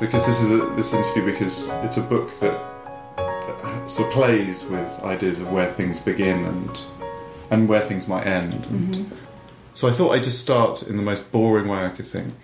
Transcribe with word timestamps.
because 0.00 0.24
this 0.26 0.40
is 0.40 0.50
a, 0.50 0.66
this 0.76 0.92
interview 0.92 1.24
because 1.24 1.68
it's 1.84 1.96
a 1.96 2.02
book 2.02 2.30
that, 2.40 2.58
that 3.16 3.90
sort 3.90 4.08
of 4.08 4.14
plays 4.14 4.64
with 4.64 4.88
ideas 5.00 5.40
of 5.40 5.50
where 5.50 5.72
things 5.72 6.00
begin 6.00 6.44
and 6.44 6.78
and 7.50 7.68
where 7.68 7.80
things 7.80 8.06
might 8.06 8.26
end. 8.26 8.54
And 8.66 8.94
Mm-hmm. 8.94 9.14
So 9.74 9.86
I 9.86 9.92
thought 9.92 10.10
I'd 10.10 10.24
just 10.24 10.42
start 10.42 10.82
in 10.82 10.96
the 10.96 11.02
most 11.02 11.30
boring 11.30 11.68
way 11.68 11.84
I 11.84 11.90
could 11.90 12.06
think, 12.06 12.34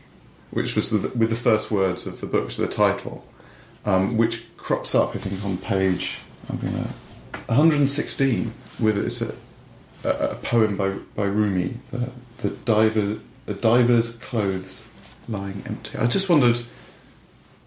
which 0.53 0.77
was 0.77 0.91
the, 0.91 1.09
with 1.19 1.31
the 1.31 1.37
first 1.37 1.69
words 1.69 2.07
of 2.07 2.21
the 2.21 2.29
book, 2.29 2.53
so 2.53 2.63
the 2.63 2.73
title, 2.73 3.27
um, 3.85 4.17
which 4.17 4.47
crops 4.57 4.95
up 4.95 5.17
I 5.17 5.19
think 5.19 5.45
on 5.45 5.59
page 5.59 6.19
I'm 6.49 6.59
gonna 6.59 6.89
116 7.47 8.55
with 8.79 8.99
it's 8.99 9.21
a, 9.21 9.35
a, 10.05 10.09
a 10.09 10.35
poem 10.37 10.77
by 10.77 10.91
by 11.17 11.25
Rumi, 11.25 11.79
the 11.91 12.11
the 12.39 12.51
diver 12.51 13.19
the 13.47 13.55
diver's 13.55 14.17
clothes 14.17 14.85
lying 15.29 15.63
empty. 15.67 15.99
I 15.99 16.07
just 16.07 16.29
wondered, 16.29 16.59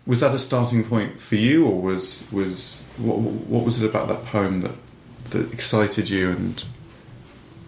was 0.08 0.22
that 0.22 0.34
a 0.34 0.40
starting 0.40 0.84
point 0.84 1.20
for 1.22 1.36
you, 1.36 1.68
or 1.68 1.80
was 1.80 2.28
was 2.32 2.84
what 2.98 3.20
what 3.20 3.64
was 3.64 3.82
it 3.82 3.86
about 3.88 4.08
that 4.08 4.26
poem 4.26 4.62
that 4.62 4.72
that 5.32 5.54
excited 5.54 6.10
you 6.10 6.30
and 6.30 6.66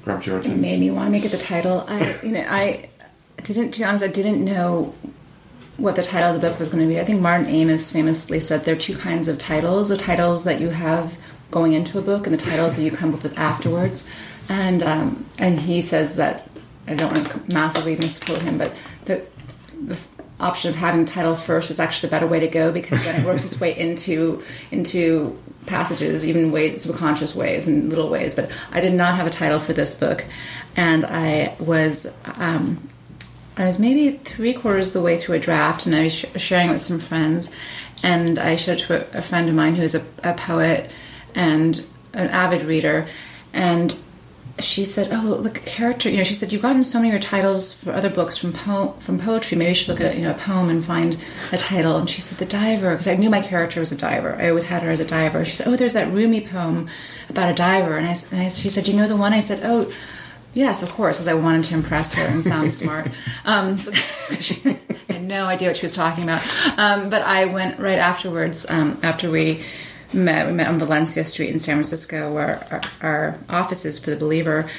grabbed 0.03 0.25
your 0.25 0.37
It 0.37 0.39
attention? 0.41 0.61
made 0.61 0.79
me 0.79 0.89
want 0.89 1.07
to 1.07 1.11
make 1.11 1.25
it 1.25 1.31
the 1.31 1.37
title. 1.37 1.85
I, 1.87 2.17
you 2.23 2.31
know, 2.31 2.45
I 2.49 2.89
didn't. 3.43 3.71
To 3.73 3.79
be 3.79 3.83
honest, 3.85 4.03
I 4.03 4.07
didn't 4.07 4.43
know 4.43 4.95
what 5.77 5.95
the 5.95 6.03
title 6.03 6.33
of 6.35 6.41
the 6.41 6.49
book 6.49 6.59
was 6.59 6.69
going 6.69 6.83
to 6.83 6.87
be. 6.87 6.99
I 6.99 7.05
think 7.05 7.21
Martin 7.21 7.47
Amis 7.47 7.91
famously 7.91 8.39
said 8.39 8.65
there 8.65 8.75
are 8.75 8.79
two 8.79 8.97
kinds 8.97 9.27
of 9.27 9.37
titles: 9.37 9.89
the 9.89 9.97
titles 9.97 10.45
that 10.45 10.59
you 10.61 10.69
have 10.69 11.17
going 11.51 11.73
into 11.73 11.99
a 11.99 12.01
book, 12.01 12.25
and 12.25 12.33
the 12.33 12.41
titles 12.43 12.75
that 12.77 12.83
you 12.83 12.91
come 12.91 13.13
up 13.13 13.23
with 13.23 13.37
afterwards. 13.37 14.07
And 14.47 14.81
um, 14.81 15.25
and 15.37 15.59
he 15.59 15.81
says 15.81 16.15
that 16.15 16.47
I 16.87 16.93
don't 16.95 17.13
want 17.13 17.29
to 17.49 17.53
massively 17.53 17.97
misquote 17.97 18.41
him, 18.41 18.57
but 18.57 18.73
the 19.05 19.25
the 19.85 19.97
option 20.39 20.69
of 20.69 20.75
having 20.75 21.05
title 21.05 21.35
first 21.35 21.69
is 21.69 21.79
actually 21.79 22.07
the 22.07 22.11
better 22.11 22.27
way 22.27 22.39
to 22.39 22.47
go 22.47 22.71
because 22.71 23.03
then 23.03 23.21
it 23.21 23.25
works 23.25 23.43
its 23.43 23.59
way 23.59 23.77
into 23.77 24.43
into 24.71 25.37
passages, 25.65 26.27
even 26.27 26.51
ways 26.51 26.83
subconscious 26.83 27.35
ways 27.35 27.67
and 27.67 27.89
little 27.89 28.09
ways. 28.09 28.35
But 28.35 28.49
I 28.71 28.79
did 28.81 28.93
not 28.93 29.15
have 29.15 29.27
a 29.27 29.29
title 29.29 29.59
for 29.59 29.73
this 29.73 29.93
book, 29.93 30.25
and 30.75 31.05
I 31.05 31.55
was 31.59 32.07
um, 32.25 32.89
I 33.57 33.65
was 33.65 33.79
maybe 33.79 34.17
three 34.17 34.53
quarters 34.53 34.87
of 34.87 34.93
the 34.93 35.01
way 35.01 35.19
through 35.19 35.35
a 35.35 35.39
draft, 35.39 35.85
and 35.85 35.95
I 35.95 36.03
was 36.03 36.13
sh- 36.13 36.25
sharing 36.37 36.69
it 36.69 36.73
with 36.73 36.81
some 36.81 36.99
friends, 36.99 37.53
and 38.03 38.39
I 38.39 38.55
showed 38.55 38.79
it 38.79 38.85
to 38.85 39.17
a, 39.17 39.19
a 39.19 39.21
friend 39.21 39.49
of 39.49 39.55
mine 39.55 39.75
who 39.75 39.83
is 39.83 39.95
a, 39.95 40.05
a 40.23 40.33
poet 40.33 40.89
and 41.35 41.85
an 42.13 42.27
avid 42.29 42.63
reader, 42.63 43.07
and 43.53 43.95
she 44.63 44.85
said, 44.85 45.09
"Oh, 45.11 45.37
look, 45.41 45.63
character." 45.65 46.09
You 46.09 46.17
know, 46.17 46.23
she 46.23 46.33
said, 46.33 46.51
"You've 46.51 46.61
gotten 46.61 46.83
so 46.83 46.99
many 46.99 47.09
of 47.09 47.13
your 47.13 47.21
titles 47.21 47.73
for 47.73 47.91
other 47.91 48.09
books 48.09 48.37
from 48.37 48.53
po- 48.53 48.95
from 48.99 49.19
poetry. 49.19 49.57
Maybe 49.57 49.69
you 49.69 49.75
should 49.75 49.89
look 49.89 50.01
at 50.01 50.15
you 50.15 50.23
know 50.23 50.31
a 50.31 50.35
poem 50.35 50.69
and 50.69 50.83
find 50.83 51.17
a 51.51 51.57
title." 51.57 51.97
And 51.97 52.09
she 52.09 52.21
said, 52.21 52.37
"The 52.37 52.45
diver," 52.45 52.91
because 52.91 53.07
I 53.07 53.15
knew 53.15 53.29
my 53.29 53.41
character 53.41 53.79
was 53.79 53.91
a 53.91 53.97
diver. 53.97 54.35
I 54.39 54.49
always 54.49 54.65
had 54.65 54.83
her 54.83 54.91
as 54.91 54.99
a 54.99 55.05
diver. 55.05 55.43
She 55.45 55.55
said, 55.55 55.67
"Oh, 55.67 55.75
there's 55.75 55.93
that 55.93 56.11
Rumi 56.11 56.41
poem 56.41 56.89
about 57.29 57.51
a 57.51 57.55
diver," 57.55 57.97
and 57.97 58.07
I, 58.07 58.15
and 58.31 58.41
I 58.41 58.49
she 58.49 58.69
said, 58.69 58.87
"You 58.87 58.95
know 58.95 59.07
the 59.07 59.17
one?" 59.17 59.33
I 59.33 59.39
said, 59.41 59.61
"Oh." 59.63 59.91
Yes, 60.55 60.81
of 60.81 60.91
course, 60.91 61.17
because 61.17 61.27
I 61.27 61.35
wanted 61.35 61.65
to 61.65 61.75
impress 61.75 62.13
her 62.13 62.23
and 62.23 62.43
sound 62.43 62.73
smart. 62.83 63.07
Um, 63.45 63.77
so 63.77 63.91
she 64.39 64.77
had 65.07 65.23
no 65.23 65.45
idea 65.45 65.69
what 65.69 65.77
she 65.77 65.85
was 65.85 65.93
talking 65.93 66.23
about. 66.23 66.41
Um, 66.77 67.11
but 67.11 67.21
I 67.21 67.45
went 67.45 67.79
right 67.79 67.99
afterwards, 67.99 68.65
um, 68.67 68.97
after 69.03 69.29
we 69.29 69.63
met. 70.13 70.47
We 70.47 70.53
met 70.53 70.67
on 70.67 70.79
Valencia 70.79 71.25
Street 71.25 71.49
in 71.49 71.59
San 71.59 71.75
Francisco, 71.75 72.33
where 72.33 72.67
our, 72.71 73.09
our 73.09 73.39
office 73.49 73.85
is 73.85 73.99
for 73.99 74.09
The 74.09 74.15
Believer 74.15 74.69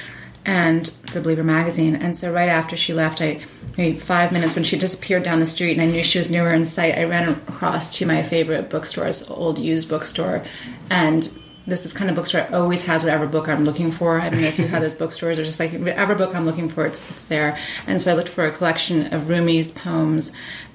and 0.45 0.87
The 1.13 1.21
Believer 1.21 1.45
magazine. 1.45 1.95
And 1.97 2.17
so 2.17 2.33
right 2.33 2.49
after 2.49 2.77
she 2.77 2.95
left, 2.95 3.21
I 3.21 3.45
maybe 3.77 3.99
five 3.99 4.33
minutes 4.33 4.57
when 4.57 4.65
she 4.65 4.79
disappeared 4.79 5.23
down 5.23 5.41
the 5.41 5.47
street 5.47 5.73
and 5.73 5.83
I 5.83 5.87
knew 5.87 6.03
she 6.03 6.19
was 6.19 6.31
nowhere 6.31 6.55
in 6.55 6.65
sight, 6.65 6.97
I 6.97 7.05
ran 7.05 7.29
across 7.29 7.99
to 7.99 8.07
my 8.07 8.23
favorite 8.23 8.71
bookstore's 8.71 9.31
old 9.31 9.59
used 9.59 9.89
bookstore 9.89 10.45
and 10.89 11.31
this 11.67 11.85
is 11.85 11.93
kind 11.93 12.11
of 12.11 12.17
bookstore 12.17 12.47
always 12.53 12.85
has 12.87 13.03
whatever 13.03 13.27
book 13.27 13.49
I'm 13.49 13.65
looking 13.65 13.93
for. 13.93 14.21
I 14.21 14.29
don't 14.29 14.41
know 14.41 14.49
if 14.49 14.59
you 14.59 14.67
have 14.67 14.83
those 14.83 14.95
bookstores 14.95 15.39
or 15.39 15.45
just 15.45 15.61
like 15.61 15.73
whatever 15.73 16.15
book 16.15 16.35
I'm 16.35 16.45
looking 16.45 16.69
for, 16.69 16.87
it's, 16.87 17.11
it's 17.11 17.25
there. 17.25 17.59
And 17.87 18.01
so 18.01 18.11
I 18.11 18.15
looked 18.15 18.29
for 18.29 18.47
a 18.47 18.53
collection 18.53 19.13
of 19.13 19.29
Rumi's 19.29 19.71
poems, 19.71 20.33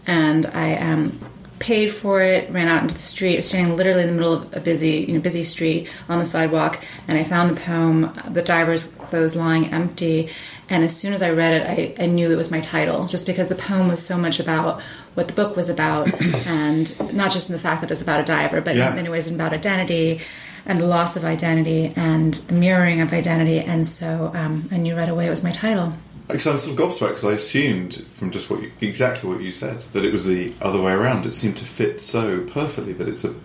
and 0.08 0.46
I 0.46 0.76
um, 0.76 1.20
paid 1.66 1.92
for 1.92 2.22
it. 2.22 2.50
Ran 2.52 2.68
out 2.68 2.84
into 2.84 2.94
the 2.96 3.02
street, 3.02 3.38
was 3.38 3.48
standing 3.50 3.76
literally 3.76 4.02
in 4.04 4.08
the 4.08 4.14
middle 4.14 4.34
of 4.34 4.56
a 4.56 4.60
busy, 4.60 5.04
you 5.08 5.14
know, 5.16 5.20
busy 5.20 5.44
street 5.44 5.90
on 6.08 6.20
the 6.20 6.26
sidewalk, 6.26 6.80
and 7.08 7.18
I 7.18 7.24
found 7.24 7.50
the 7.50 7.60
poem, 7.60 7.96
"The 8.30 8.44
Diver's 8.44 8.84
Clothes 9.08 9.36
Lying 9.36 9.74
Empty." 9.74 10.30
And 10.70 10.84
as 10.84 10.96
soon 10.96 11.14
as 11.14 11.22
I 11.22 11.30
read 11.32 11.54
it, 11.60 11.64
I, 12.00 12.04
I 12.04 12.06
knew 12.08 12.32
it 12.32 12.36
was 12.36 12.52
my 12.52 12.60
title, 12.62 13.08
just 13.08 13.26
because 13.28 13.48
the 13.50 13.56
poem 13.56 13.88
was 13.88 14.04
so 14.06 14.18
much 14.18 14.40
about 14.40 14.82
what 15.16 15.28
the 15.28 15.34
book 15.34 15.56
was 15.56 15.70
about, 15.70 16.06
and 16.48 17.14
not 17.14 17.32
just 17.32 17.50
in 17.50 17.54
the 17.56 17.62
fact 17.62 17.82
that 17.82 17.88
it 17.90 17.94
was 17.94 18.02
about 18.04 18.20
a 18.22 18.26
diver, 18.26 18.62
but 18.62 18.76
Yeah. 18.76 18.90
in 18.90 18.96
many 18.96 19.10
ways 19.10 19.28
about 19.30 19.54
identity 19.54 20.22
and 20.68 20.80
the 20.80 20.88
loss 20.88 21.16
of 21.16 21.24
identity 21.26 21.94
and 21.96 22.34
the 22.50 22.54
mirroring 22.54 23.00
of 23.02 23.14
identity. 23.14 23.60
And 23.60 23.86
so 23.86 24.32
um, 24.34 24.68
I 24.72 24.78
knew 24.78 24.96
right 24.96 25.10
away 25.10 25.28
it 25.28 25.30
was 25.30 25.44
my 25.44 25.52
title. 25.52 25.94
Because 26.28 26.48
I'm 26.48 26.58
sort 26.60 26.80
of 26.80 26.86
gobsmacked 26.86 27.10
because 27.10 27.26
I 27.26 27.34
assumed 27.34 27.96
from 27.96 28.32
just 28.32 28.50
what 28.50 28.62
you, 28.62 28.72
exactly 28.82 29.30
what 29.30 29.42
you 29.42 29.52
said 29.52 29.82
that 29.94 30.04
it 30.04 30.12
was 30.12 30.26
the 30.26 30.54
other 30.62 30.82
way 30.82 30.92
around. 30.92 31.26
It 31.26 31.34
seemed 31.34 31.58
to 31.58 31.66
fit 31.66 32.02
so 32.02 32.44
perfectly 32.46 32.94
that 32.94 33.08
it's 33.08 33.24
a, 33.24 33.36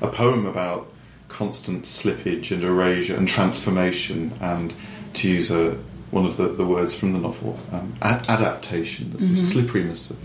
a 0.00 0.08
poem 0.08 0.44
about 0.44 0.92
constant 1.28 1.84
slippage 1.84 2.50
and 2.50 2.62
erasure 2.62 3.16
and 3.16 3.28
transformation 3.28 4.32
and 4.40 4.74
to 5.14 5.28
use 5.28 5.50
a, 5.50 5.72
one 6.10 6.26
of 6.26 6.36
the, 6.36 6.48
the 6.48 6.66
words 6.66 6.94
from 6.94 7.12
the 7.12 7.18
novel, 7.18 7.58
um, 7.72 7.94
a- 8.02 8.22
adaptation, 8.28 9.10
the 9.10 9.16
of 9.24 9.38
slipperiness 9.38 10.10
of, 10.10 10.18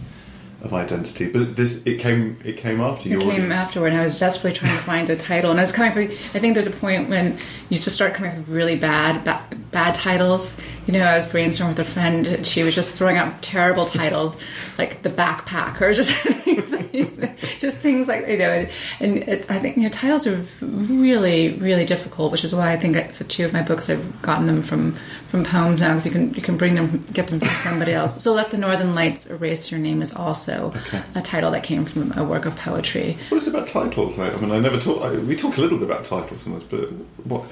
of 0.63 0.74
identity. 0.74 1.29
But 1.29 1.56
this 1.56 1.81
it 1.85 2.00
came 2.00 2.38
it 2.44 2.57
came 2.57 2.79
after 2.81 3.09
you 3.09 3.19
It 3.19 3.24
already- 3.24 3.41
came 3.41 3.51
afterward, 3.51 3.88
and 3.91 4.00
I 4.00 4.03
was 4.03 4.18
desperately 4.19 4.57
trying 4.57 4.75
to 4.78 4.84
find 4.84 5.09
a 5.09 5.16
title. 5.16 5.51
And 5.51 5.59
I 5.59 5.63
was 5.63 5.72
coming 5.72 5.91
for. 5.91 6.00
I 6.01 6.40
think 6.40 6.53
there's 6.53 6.68
a 6.68 6.72
point 6.72 7.09
when 7.09 7.38
you 7.69 7.78
just 7.78 7.94
start 7.96 8.13
coming 8.13 8.31
up 8.31 8.38
with 8.38 8.47
really 8.47 8.75
bad, 8.78 9.24
bad, 9.25 9.72
bad 9.72 9.96
titles. 9.96 10.56
You 10.85 10.94
know, 10.94 11.03
I 11.03 11.16
was 11.18 11.25
brainstorming 11.28 11.69
with 11.69 11.79
a 11.79 11.84
friend, 11.84 12.25
and 12.28 12.47
she 12.47 12.63
was 12.63 12.74
just 12.75 12.96
throwing 12.96 13.18
out 13.18 13.41
terrible 13.41 13.85
titles, 13.85 14.40
like 14.78 15.01
the 15.03 15.09
backpack, 15.09 15.81
or 15.81 15.94
just 15.94 16.12
things 16.18 16.69
just 17.59 17.79
things 17.79 18.07
like 18.07 18.27
you 18.27 18.37
know. 18.37 18.67
And 18.99 19.17
it, 19.17 19.49
I 19.49 19.57
think 19.57 19.77
you 19.77 19.83
know 19.83 19.89
titles 19.89 20.27
are 20.27 20.65
really, 20.65 21.53
really 21.53 21.85
difficult, 21.85 22.31
which 22.31 22.43
is 22.43 22.53
why 22.53 22.71
I 22.71 22.77
think 22.77 23.13
for 23.13 23.23
two 23.23 23.45
of 23.45 23.53
my 23.53 23.63
books 23.63 23.89
I've 23.89 24.21
gotten 24.21 24.45
them 24.45 24.61
from 24.61 24.95
from 25.27 25.43
poems 25.43 25.81
now, 25.81 25.89
because 25.89 26.05
you 26.05 26.11
can 26.11 26.33
you 26.35 26.41
can 26.41 26.55
bring 26.55 26.75
them, 26.75 27.03
get 27.11 27.27
them 27.27 27.39
from 27.39 27.49
somebody 27.49 27.93
else. 27.99 28.21
So, 28.21 28.33
let 28.33 28.51
the 28.51 28.59
Northern 28.59 28.93
Lights 28.93 29.29
erase 29.29 29.71
your 29.71 29.79
name 29.79 30.03
is 30.03 30.13
also 30.13 30.71
a 31.15 31.21
title 31.21 31.49
that 31.51 31.63
came 31.63 31.85
from 31.85 32.11
a 32.15 32.23
work 32.23 32.45
of 32.45 32.55
poetry. 32.57 33.17
What 33.29 33.39
is 33.39 33.47
it 33.47 33.55
about 33.55 33.67
titles? 33.67 34.17
Like, 34.19 34.35
I 34.35 34.37
mean, 34.37 34.51
I 34.51 34.59
never 34.59 34.79
talk. 34.79 35.01
I, 35.01 35.17
we 35.17 35.35
talk 35.35 35.57
a 35.57 35.61
little 35.61 35.79
bit 35.79 35.89
about 35.89 36.05
titles 36.05 36.43
sometimes, 36.43 36.63
but 36.63 36.91
what? 37.25 37.45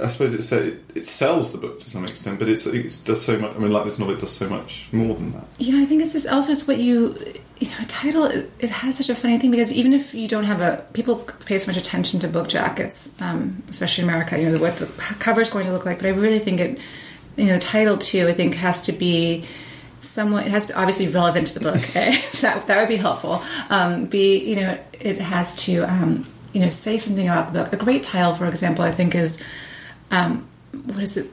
I 0.00 0.08
suppose 0.08 0.34
it's, 0.34 0.52
uh, 0.52 0.60
it, 0.60 0.80
it 0.94 1.06
sells 1.06 1.52
the 1.52 1.58
book 1.58 1.78
to 1.80 1.90
some 1.90 2.04
extent, 2.04 2.38
but 2.38 2.48
it's, 2.48 2.66
it 2.66 3.02
does 3.04 3.24
so 3.24 3.38
much. 3.38 3.54
I 3.54 3.58
mean, 3.58 3.72
like 3.72 3.84
this 3.84 3.98
novel, 3.98 4.14
it 4.14 4.20
does 4.20 4.32
so 4.32 4.48
much 4.48 4.88
more 4.92 5.14
than 5.14 5.32
that. 5.32 5.46
Yeah, 5.58 5.80
I 5.80 5.86
think 5.86 6.02
it's 6.02 6.12
just 6.12 6.28
also 6.28 6.52
it's 6.52 6.66
what 6.66 6.78
you 6.78 7.16
you 7.58 7.68
know 7.68 7.76
a 7.80 7.86
title. 7.86 8.24
It, 8.24 8.70
has 8.70 8.96
such 8.96 9.08
a 9.08 9.14
funny 9.14 9.38
thing 9.38 9.50
because 9.50 9.72
even 9.72 9.92
if 9.92 10.14
you 10.14 10.28
don't 10.28 10.44
have 10.44 10.60
a 10.60 10.84
people 10.92 11.16
pay 11.46 11.58
so 11.58 11.66
much 11.66 11.76
attention 11.76 12.20
to 12.20 12.28
book 12.28 12.48
jackets, 12.48 13.14
um, 13.20 13.62
especially 13.68 14.04
in 14.04 14.10
America. 14.10 14.40
You 14.40 14.50
know 14.50 14.58
what 14.58 14.76
the 14.76 14.86
cover 14.86 15.40
is 15.40 15.50
going 15.50 15.66
to 15.66 15.72
look 15.72 15.84
like, 15.84 15.98
but 15.98 16.06
I 16.06 16.10
really 16.10 16.38
think 16.38 16.60
it. 16.60 16.78
You 17.36 17.46
know, 17.46 17.54
the 17.54 17.60
title 17.60 17.98
too. 17.98 18.28
I 18.28 18.32
think 18.32 18.54
has 18.54 18.82
to 18.82 18.92
be 18.92 19.44
somewhat. 20.00 20.46
It 20.46 20.50
has 20.50 20.66
to 20.66 20.72
be 20.72 20.78
obviously 20.78 21.08
relevant 21.08 21.48
to 21.48 21.58
the 21.58 21.72
book. 21.72 21.96
A, 21.96 22.20
that 22.40 22.66
that 22.66 22.78
would 22.78 22.88
be 22.88 22.96
helpful. 22.96 23.42
Um, 23.70 24.06
B, 24.06 24.38
you 24.38 24.56
know, 24.56 24.78
it 24.92 25.20
has 25.20 25.56
to 25.64 25.82
um, 25.82 26.26
you 26.52 26.60
know 26.60 26.68
say 26.68 26.98
something 26.98 27.28
about 27.28 27.52
the 27.52 27.64
book. 27.64 27.72
A 27.72 27.76
great 27.76 28.04
title, 28.04 28.34
for 28.34 28.46
example, 28.46 28.84
I 28.84 28.92
think 28.92 29.14
is 29.14 29.42
um, 30.10 30.48
what 30.72 31.02
is 31.02 31.16
it? 31.16 31.30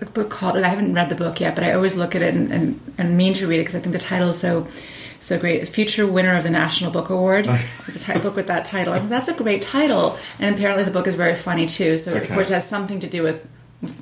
A 0.00 0.04
book 0.04 0.28
called. 0.30 0.56
I 0.58 0.68
haven't 0.68 0.94
read 0.94 1.08
the 1.08 1.14
book 1.14 1.40
yet, 1.40 1.54
but 1.54 1.64
I 1.64 1.72
always 1.72 1.96
look 1.96 2.14
at 2.14 2.20
it 2.20 2.34
and, 2.34 2.52
and, 2.52 2.94
and 2.98 3.16
mean 3.16 3.32
to 3.34 3.46
read 3.46 3.60
it 3.60 3.60
because 3.60 3.76
I 3.76 3.80
think 3.80 3.94
the 3.94 3.98
title 3.98 4.28
is 4.28 4.38
so 4.38 4.68
so 5.18 5.38
great. 5.38 5.66
Future 5.68 6.06
winner 6.06 6.36
of 6.36 6.44
the 6.44 6.50
National 6.50 6.90
Book 6.90 7.10
Award. 7.10 7.48
It's 7.88 8.08
a 8.08 8.18
book 8.18 8.36
with 8.36 8.48
that 8.48 8.64
title. 8.64 8.94
Think 8.94 9.08
that's 9.08 9.28
a 9.28 9.34
great 9.34 9.62
title, 9.62 10.18
and 10.38 10.54
apparently 10.54 10.84
the 10.84 10.90
book 10.90 11.06
is 11.06 11.14
very 11.14 11.36
funny 11.36 11.66
too. 11.66 11.98
So 11.98 12.14
of 12.14 12.28
course 12.28 12.50
it 12.50 12.54
has 12.54 12.68
something 12.68 13.00
to 13.00 13.06
do 13.06 13.22
with 13.22 13.46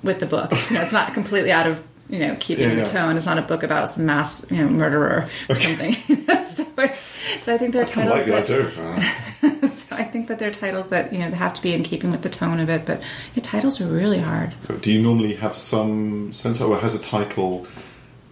with 0.02 0.20
the 0.20 0.26
book. 0.26 0.52
You 0.70 0.76
know, 0.76 0.82
it's 0.82 0.92
not 0.92 1.12
completely 1.12 1.52
out 1.52 1.66
of 1.66 1.82
you 2.08 2.18
know 2.20 2.36
keeping 2.40 2.70
Yeah, 2.70 2.84
the 2.84 2.90
tone. 2.90 3.16
It's 3.16 3.26
not 3.26 3.38
a 3.38 3.42
book 3.42 3.62
about 3.62 3.90
some 3.90 4.06
mass 4.06 4.50
you 4.50 4.58
know 4.58 4.68
murderer 4.68 5.28
or 5.48 5.56
something. 5.56 5.94
so 6.44 6.66
it's, 6.78 7.12
so 7.42 7.54
I 7.54 7.58
think 7.58 7.72
there 7.72 7.82
are 7.82 7.86
I 7.86 7.90
titles 7.90 8.26
like 8.26 8.26
that 8.26 8.42
idea 8.44 8.60
of 8.60 8.76
that. 8.76 9.68
so 9.70 9.96
I 9.96 10.04
think 10.04 10.28
that 10.28 10.38
there 10.38 10.48
are 10.48 10.54
titles 10.54 10.88
that 10.88 11.12
you 11.12 11.18
know 11.18 11.30
they 11.30 11.36
have 11.36 11.54
to 11.54 11.62
be 11.62 11.74
in 11.74 11.82
keeping 11.82 12.10
with 12.10 12.22
the 12.22 12.30
tone 12.30 12.58
of 12.60 12.70
it. 12.70 12.86
But 12.86 13.00
yeah, 13.34 13.42
titles 13.42 13.80
are 13.80 13.86
really 13.86 14.20
hard. 14.20 14.54
Do 14.80 14.90
you 14.90 15.02
normally 15.02 15.34
have 15.34 15.54
some 15.54 16.32
sense 16.32 16.60
of, 16.60 16.70
or 16.70 16.78
has 16.78 16.94
a 16.94 16.98
title 16.98 17.66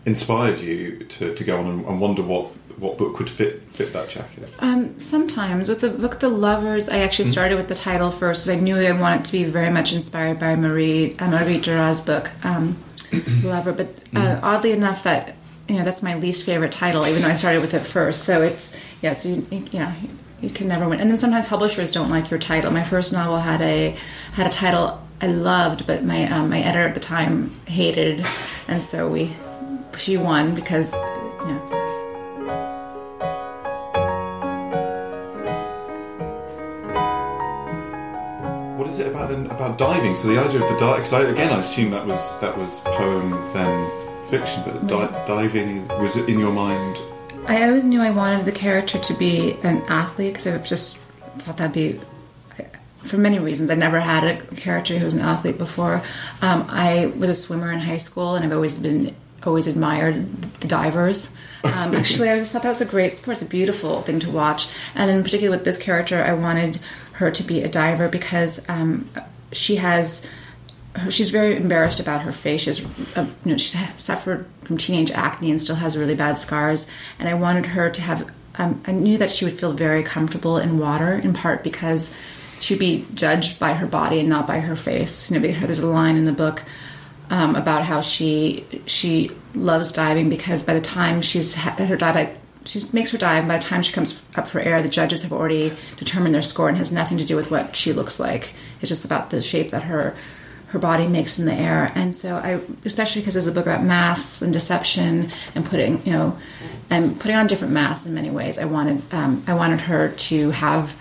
inspired 0.05 0.59
you 0.59 1.05
to, 1.05 1.35
to 1.35 1.45
go 1.45 1.59
on 1.59 1.67
and, 1.67 1.87
and 1.87 2.01
wonder 2.01 2.23
what, 2.23 2.49
what 2.79 2.99
book 2.99 3.19
would 3.19 3.31
fit 3.31 3.63
fit 3.73 3.93
that 3.93 4.09
jacket? 4.09 4.49
Um, 4.59 4.99
sometimes 5.01 5.69
with 5.69 5.81
the 5.81 5.91
book 5.91 6.21
The 6.21 6.29
Lovers, 6.29 6.89
I 6.89 6.99
actually 6.99 7.29
started 7.29 7.57
with 7.57 7.69
the 7.69 7.75
title 7.75 8.11
first 8.11 8.47
because 8.47 8.61
I 8.61 8.63
knew 8.63 8.77
I 8.77 8.93
wanted 8.93 9.25
to 9.27 9.33
be 9.33 9.45
very 9.45 9.71
much 9.71 9.93
inspired 9.93 10.39
by 10.39 10.55
Marie 10.57 11.17
uh, 11.19 11.31
Marie 11.31 11.61
Duras' 11.61 12.01
book 12.01 12.31
um, 12.45 12.77
Lover. 13.43 13.73
But 13.73 13.89
uh, 14.15 14.41
oddly 14.43 14.73
enough, 14.73 15.05
that 15.05 15.37
you 15.69 15.77
know 15.77 15.85
that's 15.85 16.03
my 16.03 16.15
least 16.17 16.45
favorite 16.45 16.73
title, 16.73 17.07
even 17.07 17.23
though 17.23 17.29
I 17.29 17.35
started 17.35 17.61
with 17.61 17.75
it 17.75 17.81
first. 17.81 18.25
So 18.25 18.43
it's 18.43 18.75
yeah, 19.01 19.15
so 19.15 19.29
you, 19.29 19.47
you, 19.51 19.69
yeah, 19.71 19.95
you 20.41 20.51
can 20.51 20.69
never 20.69 20.89
win. 20.89 21.01
And 21.01 21.11
then 21.11 21.19
sometimes 21.19 21.49
publishers 21.49 21.93
don't 21.93 22.11
like 22.11 22.31
your 22.31 22.41
title. 22.41 22.71
My 22.73 22.85
first 22.85 23.13
novel 23.13 23.39
had 23.39 23.61
a 23.61 23.97
had 24.33 24.47
a 24.47 24.51
title 24.51 25.07
I 25.21 25.29
loved, 25.29 25.87
but 25.87 26.05
my 26.05 26.29
um, 26.31 26.51
my 26.51 26.61
editor 26.61 26.89
at 26.89 26.95
the 26.95 27.01
time 27.01 27.51
hated, 27.67 28.27
and 28.67 28.83
so 28.83 29.09
we 29.09 29.35
she 29.97 30.17
won 30.17 30.55
because 30.55 30.93
yeah. 30.93 31.92
It 39.03 39.09
about 39.09 39.31
then 39.31 39.47
about 39.47 39.79
diving? 39.79 40.15
So 40.15 40.29
the 40.29 40.39
idea 40.39 40.63
of 40.63 40.69
the 40.69 40.79
dive, 40.79 41.05
because 41.05 41.13
again 41.13 41.53
I 41.53 41.61
assume 41.61 41.91
that 41.91 42.07
was 42.07 42.39
that 42.41 42.57
was 42.57 42.81
poem 42.81 43.31
then 43.53 43.91
fiction, 44.31 44.63
but 44.65 44.87
di- 44.87 45.25
diving 45.27 45.87
was 46.01 46.17
it 46.17 46.29
in 46.29 46.39
your 46.39 46.53
mind? 46.53 46.99
I 47.47 47.65
always 47.67 47.85
knew 47.85 48.01
I 48.01 48.11
wanted 48.11 48.47
the 48.47 48.53
character 48.53 48.99
to 48.99 49.15
be 49.15 49.57
an 49.63 49.83
athlete 49.89 50.35
because 50.35 50.47
I 50.47 50.57
just 50.59 50.99
thought 51.39 51.57
that'd 51.57 51.73
be 51.73 52.01
for 53.05 53.19
many 53.19 53.39
reasons. 53.39 53.71
I 53.71 53.75
never 53.75 54.01
had 54.01 54.25
a 54.25 54.41
character 54.57 54.99
who 54.99 55.05
was 55.05 55.15
an 55.15 55.23
athlete 55.23 55.59
before. 55.59 56.03
Um, 56.41 56.67
I 56.69 57.07
was 57.17 57.31
a 57.31 57.35
swimmer 57.35 57.71
in 57.73 57.81
high 57.81 57.97
school, 57.97 58.35
and 58.35 58.45
I've 58.45 58.53
always 58.53 58.79
been 58.79 59.15
always 59.45 59.67
admired 59.67 60.41
the 60.61 60.69
divers. 60.69 61.33
Um, 61.65 61.95
actually, 61.97 62.31
I 62.31 62.39
just 62.39 62.53
thought 62.53 62.63
that 62.63 62.69
was 62.69 62.81
a 62.81 62.87
great 62.87 63.13
sport. 63.13 63.39
It's 63.39 63.47
a 63.47 63.51
beautiful 63.51 64.03
thing 64.03 64.21
to 64.21 64.31
watch. 64.31 64.69
And 64.95 65.11
then, 65.11 65.23
particularly 65.23 65.57
with 65.57 65.65
this 65.65 65.79
character, 65.79 66.23
I 66.23 66.35
wanted 66.35 66.81
her 67.13 67.31
to 67.31 67.43
be 67.43 67.63
a 67.63 67.69
diver 67.69 68.09
because 68.09 68.69
um, 68.69 69.09
she 69.53 69.77
has. 69.77 70.27
She's 71.09 71.31
very 71.31 71.57
embarrassed 71.57 72.01
about 72.01 72.21
her 72.21 72.33
face. 72.33 72.63
She's, 72.63 72.85
uh, 73.17 73.27
you 73.47 73.53
know, 73.53 73.57
she's 73.57 73.75
suffered 73.97 74.45
from 74.61 74.77
teenage 74.77 75.11
acne 75.11 75.51
and 75.51 75.59
still 75.59 75.77
has 75.77 75.97
really 75.97 76.15
bad 76.15 76.39
scars. 76.39 76.87
And 77.19 77.31
I 77.31 77.35
wanted 77.35 77.65
her 77.67 77.89
to 77.89 78.03
have. 78.03 78.31
Um, 78.57 78.83
I 78.87 78.93
knew 78.93 79.17
that 79.17 79.31
she 79.31 79.47
would 79.47 79.55
feel 79.55 79.73
very 79.73 80.03
comfortable 80.03 80.59
in 80.59 80.79
water, 80.79 81.15
in 81.15 81.33
part 81.33 81.65
because 81.65 82.15
she'd 82.61 82.79
be 82.79 83.07
judged 83.15 83.59
by 83.59 83.73
her 83.73 83.87
body 83.87 84.21
and 84.21 84.29
not 84.29 84.47
by 84.47 84.61
her 84.61 84.77
face. 84.77 85.31
You 85.31 85.41
know, 85.41 85.67
there's 85.67 85.81
a 85.81 85.87
line 85.87 86.17
in 86.17 86.27
the 86.27 86.33
book 86.33 86.63
um, 87.31 87.57
about 87.57 87.85
how 87.85 88.03
she 88.03 88.67
she 88.85 89.31
loves 89.55 89.91
diving 89.91 90.29
because 90.29 90.63
by 90.63 90.75
the 90.75 90.81
time 90.81 91.23
she's 91.23 91.55
had 91.55 91.79
her 91.79 91.97
dive, 91.97 92.37
she 92.65 92.83
makes 92.93 93.11
her 93.13 93.19
dive. 93.19 93.41
And 93.41 93.49
by 93.49 93.59
the 93.59 93.65
time 93.65 93.83
she 93.83 93.93
comes 93.93 94.25
up 94.37 94.47
for 94.47 94.61
air, 94.61 94.83
the 94.83 94.89
judges 94.89 95.23
have 95.23 95.33
already 95.33 95.77
determined 95.97 96.35
their 96.35 96.43
score 96.43 96.69
and 96.69 96.79
has 96.79 96.93
nothing 96.93 97.19
to 97.19 97.25
do 97.25 97.37
with 97.37 97.51
what 97.51 97.77
she 97.77 97.93
looks 97.93 98.19
like. 98.21 98.55
It's 98.81 98.89
just 98.89 99.05
about 99.05 99.31
the 99.31 99.43
shape 99.43 99.71
that 99.71 99.85
her 99.85 100.17
her 100.69 100.79
body 100.79 101.07
makes 101.07 101.39
in 101.39 101.45
the 101.45 101.53
air. 101.53 101.93
And 101.95 102.15
so 102.15 102.37
I, 102.37 102.59
especially 102.87 103.21
because 103.21 103.37
it's 103.37 103.47
a 103.47 103.53
book 103.53 103.67
about 103.67 103.85
masks 103.85 104.41
and 104.41 104.55
deception 104.55 105.31
and 105.55 105.67
putting, 105.67 106.05
you 106.07 106.13
know, 106.15 106.39
and 106.89 107.21
putting 107.21 107.37
on 107.37 107.47
different 107.47 107.75
masks 107.75 108.07
in 108.07 108.15
many 108.15 108.31
ways. 108.31 108.59
I 108.59 108.65
wanted 108.65 109.03
um, 109.13 109.45
I 109.47 109.55
wanted 109.55 109.81
her 109.81 110.09
to 110.09 110.51
have 110.51 110.97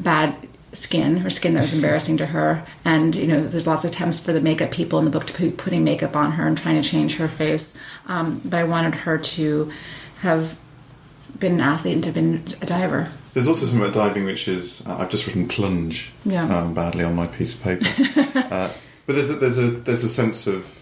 bad 0.00 0.34
skin, 0.72 1.18
her 1.18 1.30
skin 1.30 1.54
that 1.54 1.60
was 1.60 1.74
embarrassing 1.74 2.16
to 2.18 2.26
her. 2.26 2.64
And, 2.84 3.14
you 3.14 3.26
know, 3.26 3.46
there's 3.46 3.66
lots 3.66 3.84
of 3.84 3.90
attempts 3.90 4.20
for 4.20 4.32
the 4.32 4.40
makeup 4.40 4.70
people 4.70 4.98
in 4.98 5.04
the 5.04 5.10
book 5.10 5.26
to 5.26 5.38
be 5.38 5.50
putting 5.50 5.84
makeup 5.84 6.14
on 6.16 6.32
her 6.32 6.46
and 6.46 6.56
trying 6.56 6.80
to 6.80 6.88
change 6.88 7.16
her 7.16 7.28
face. 7.28 7.76
Um, 8.06 8.40
but 8.44 8.58
I 8.58 8.64
wanted 8.64 8.94
her 8.94 9.18
to 9.18 9.72
have 10.20 10.56
been 11.38 11.54
an 11.54 11.60
athlete 11.60 11.94
and 11.94 12.02
to 12.04 12.08
have 12.08 12.14
been 12.14 12.44
a 12.60 12.66
diver. 12.66 13.10
There's 13.32 13.46
also 13.46 13.66
something 13.66 13.80
about 13.80 13.94
diving 13.94 14.24
which 14.24 14.48
is, 14.48 14.82
uh, 14.86 14.96
I've 14.98 15.10
just 15.10 15.26
written 15.26 15.46
plunge 15.46 16.10
yeah. 16.24 16.44
um, 16.44 16.74
badly 16.74 17.04
on 17.04 17.14
my 17.14 17.26
piece 17.26 17.54
of 17.54 17.62
paper. 17.62 17.86
uh, 18.50 18.70
but 19.06 19.14
there's 19.14 19.30
a, 19.30 19.34
there's, 19.34 19.58
a, 19.58 19.70
there's 19.70 20.02
a 20.02 20.08
sense 20.08 20.46
of 20.46 20.80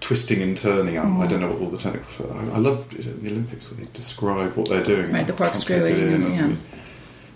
twisting 0.00 0.42
and 0.42 0.56
turning. 0.56 0.98
I, 0.98 1.04
mm. 1.04 1.22
I 1.22 1.26
don't 1.26 1.40
know 1.40 1.50
what 1.50 1.60
all 1.60 1.70
the 1.70 1.78
technical. 1.78 2.32
I, 2.32 2.56
I 2.56 2.58
love 2.58 2.90
the 2.90 3.30
Olympics 3.30 3.70
where 3.70 3.80
they 3.80 3.90
describe 3.92 4.56
what 4.56 4.68
they're 4.68 4.84
doing. 4.84 5.12
Right, 5.12 5.26
the 5.26 5.32
corkscrewing. 5.32 6.32
Yeah. 6.34 6.52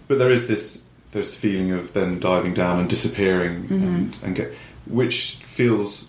But 0.08 0.18
there 0.18 0.30
is 0.30 0.46
this 0.46 0.84
this 1.12 1.38
feeling 1.38 1.72
of 1.72 1.92
then 1.92 2.20
diving 2.20 2.54
down 2.54 2.78
and 2.78 2.88
disappearing 2.88 3.64
mm-hmm. 3.64 3.82
and, 3.82 4.18
and 4.22 4.36
get 4.36 4.54
which 4.86 5.36
feels 5.46 6.08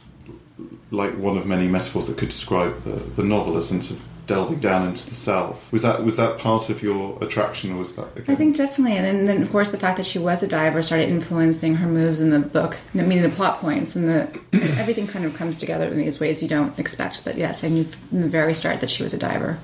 like 0.91 1.17
one 1.17 1.37
of 1.37 1.47
many 1.47 1.67
metaphors 1.67 2.05
that 2.05 2.17
could 2.17 2.29
describe 2.29 2.83
the, 2.83 2.91
the 2.91 3.23
novel 3.23 3.57
a 3.57 3.61
sense 3.61 3.89
of 3.89 4.01
delving 4.31 4.59
down 4.59 4.87
into 4.87 5.09
the 5.09 5.15
self 5.15 5.71
was 5.71 5.81
that 5.81 6.03
was 6.03 6.15
that 6.15 6.37
part 6.37 6.69
of 6.69 6.81
your 6.81 7.21
attraction 7.21 7.73
or 7.73 7.77
was 7.77 7.95
that 7.95 8.07
again? 8.17 8.33
i 8.33 8.35
think 8.35 8.55
definitely 8.55 8.95
and 8.97 9.05
then, 9.05 9.25
then, 9.25 9.41
of 9.41 9.51
course 9.51 9.71
the 9.71 9.77
fact 9.77 9.97
that 9.97 10.05
she 10.05 10.19
was 10.19 10.41
a 10.41 10.47
diver 10.47 10.81
started 10.81 11.09
influencing 11.09 11.75
her 11.75 11.87
moves 11.87 12.21
in 12.21 12.29
the 12.29 12.39
book 12.39 12.77
i 12.95 13.01
mean 13.01 13.21
the 13.21 13.29
plot 13.29 13.59
points 13.59 13.95
and 13.95 14.07
the 14.07 14.41
everything 14.79 15.05
kind 15.07 15.25
of 15.25 15.35
comes 15.35 15.57
together 15.57 15.85
in 15.87 15.97
these 15.97 16.19
ways 16.19 16.41
you 16.41 16.47
don't 16.47 16.77
expect 16.79 17.23
but 17.25 17.37
yes 17.37 17.63
i 17.63 17.67
knew 17.67 17.83
from 17.83 18.21
the 18.21 18.29
very 18.29 18.53
start 18.53 18.79
that 18.79 18.89
she 18.89 19.03
was 19.03 19.13
a 19.13 19.17
diver 19.17 19.59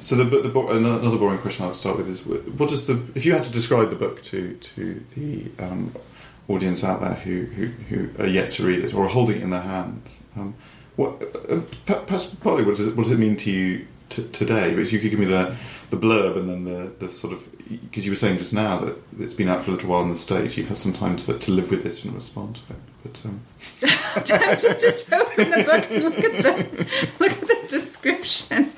so 0.00 0.14
the, 0.14 0.24
the 0.24 0.66
another 0.68 1.18
boring 1.18 1.38
question 1.38 1.64
I'll 1.64 1.74
start 1.74 1.96
with 1.96 2.08
is 2.08 2.24
what 2.24 2.68
does 2.68 2.86
the 2.86 3.02
if 3.14 3.26
you 3.26 3.32
had 3.32 3.44
to 3.44 3.52
describe 3.52 3.90
the 3.90 3.96
book 3.96 4.22
to 4.24 4.54
to 4.54 5.04
the 5.16 5.50
um, 5.58 5.92
audience 6.48 6.84
out 6.84 7.00
there 7.00 7.14
who, 7.14 7.42
who, 7.42 7.66
who 7.66 8.22
are 8.22 8.28
yet 8.28 8.52
to 8.52 8.64
read 8.64 8.84
it 8.84 8.94
or 8.94 9.06
are 9.06 9.08
holding 9.08 9.38
it 9.38 9.42
in 9.42 9.50
their 9.50 9.62
hands, 9.62 10.20
um, 10.36 10.54
what 10.94 11.22
uh, 11.50 11.60
partly 12.06 12.62
what 12.62 12.76
does 12.76 12.86
it 12.86 12.96
what 12.96 13.04
does 13.04 13.12
it 13.12 13.18
mean 13.18 13.36
to 13.36 13.50
you 13.50 13.86
t- 14.08 14.28
today? 14.28 14.70
If 14.70 14.92
you 14.92 14.98
could 14.98 15.10
give 15.10 15.20
me 15.20 15.26
the 15.26 15.56
the 15.90 15.96
blurb 15.96 16.36
and 16.36 16.48
then 16.48 16.64
the, 16.64 17.06
the 17.06 17.12
sort 17.12 17.32
of 17.32 17.42
because 17.68 18.04
you 18.04 18.12
were 18.12 18.16
saying 18.16 18.38
just 18.38 18.52
now 18.52 18.78
that 18.78 18.96
it's 19.18 19.34
been 19.34 19.48
out 19.48 19.64
for 19.64 19.70
a 19.70 19.74
little 19.74 19.90
while 19.90 20.02
in 20.02 20.10
the 20.10 20.16
states, 20.16 20.56
you've 20.56 20.68
had 20.68 20.78
some 20.78 20.92
time 20.92 21.16
to, 21.16 21.38
to 21.38 21.50
live 21.50 21.70
with 21.70 21.84
it 21.84 22.04
and 22.04 22.14
respond 22.14 22.56
to 22.56 22.72
it. 22.72 22.78
But 23.02 23.22
um... 23.24 23.40
just 24.24 25.12
open 25.12 25.50
the 25.50 25.64
book 25.64 25.90
and 25.90 26.04
look 26.04 26.18
at 26.18 26.42
the 26.42 26.86
look 27.18 27.32
at 27.32 27.40
the 27.40 27.66
description. 27.68 28.70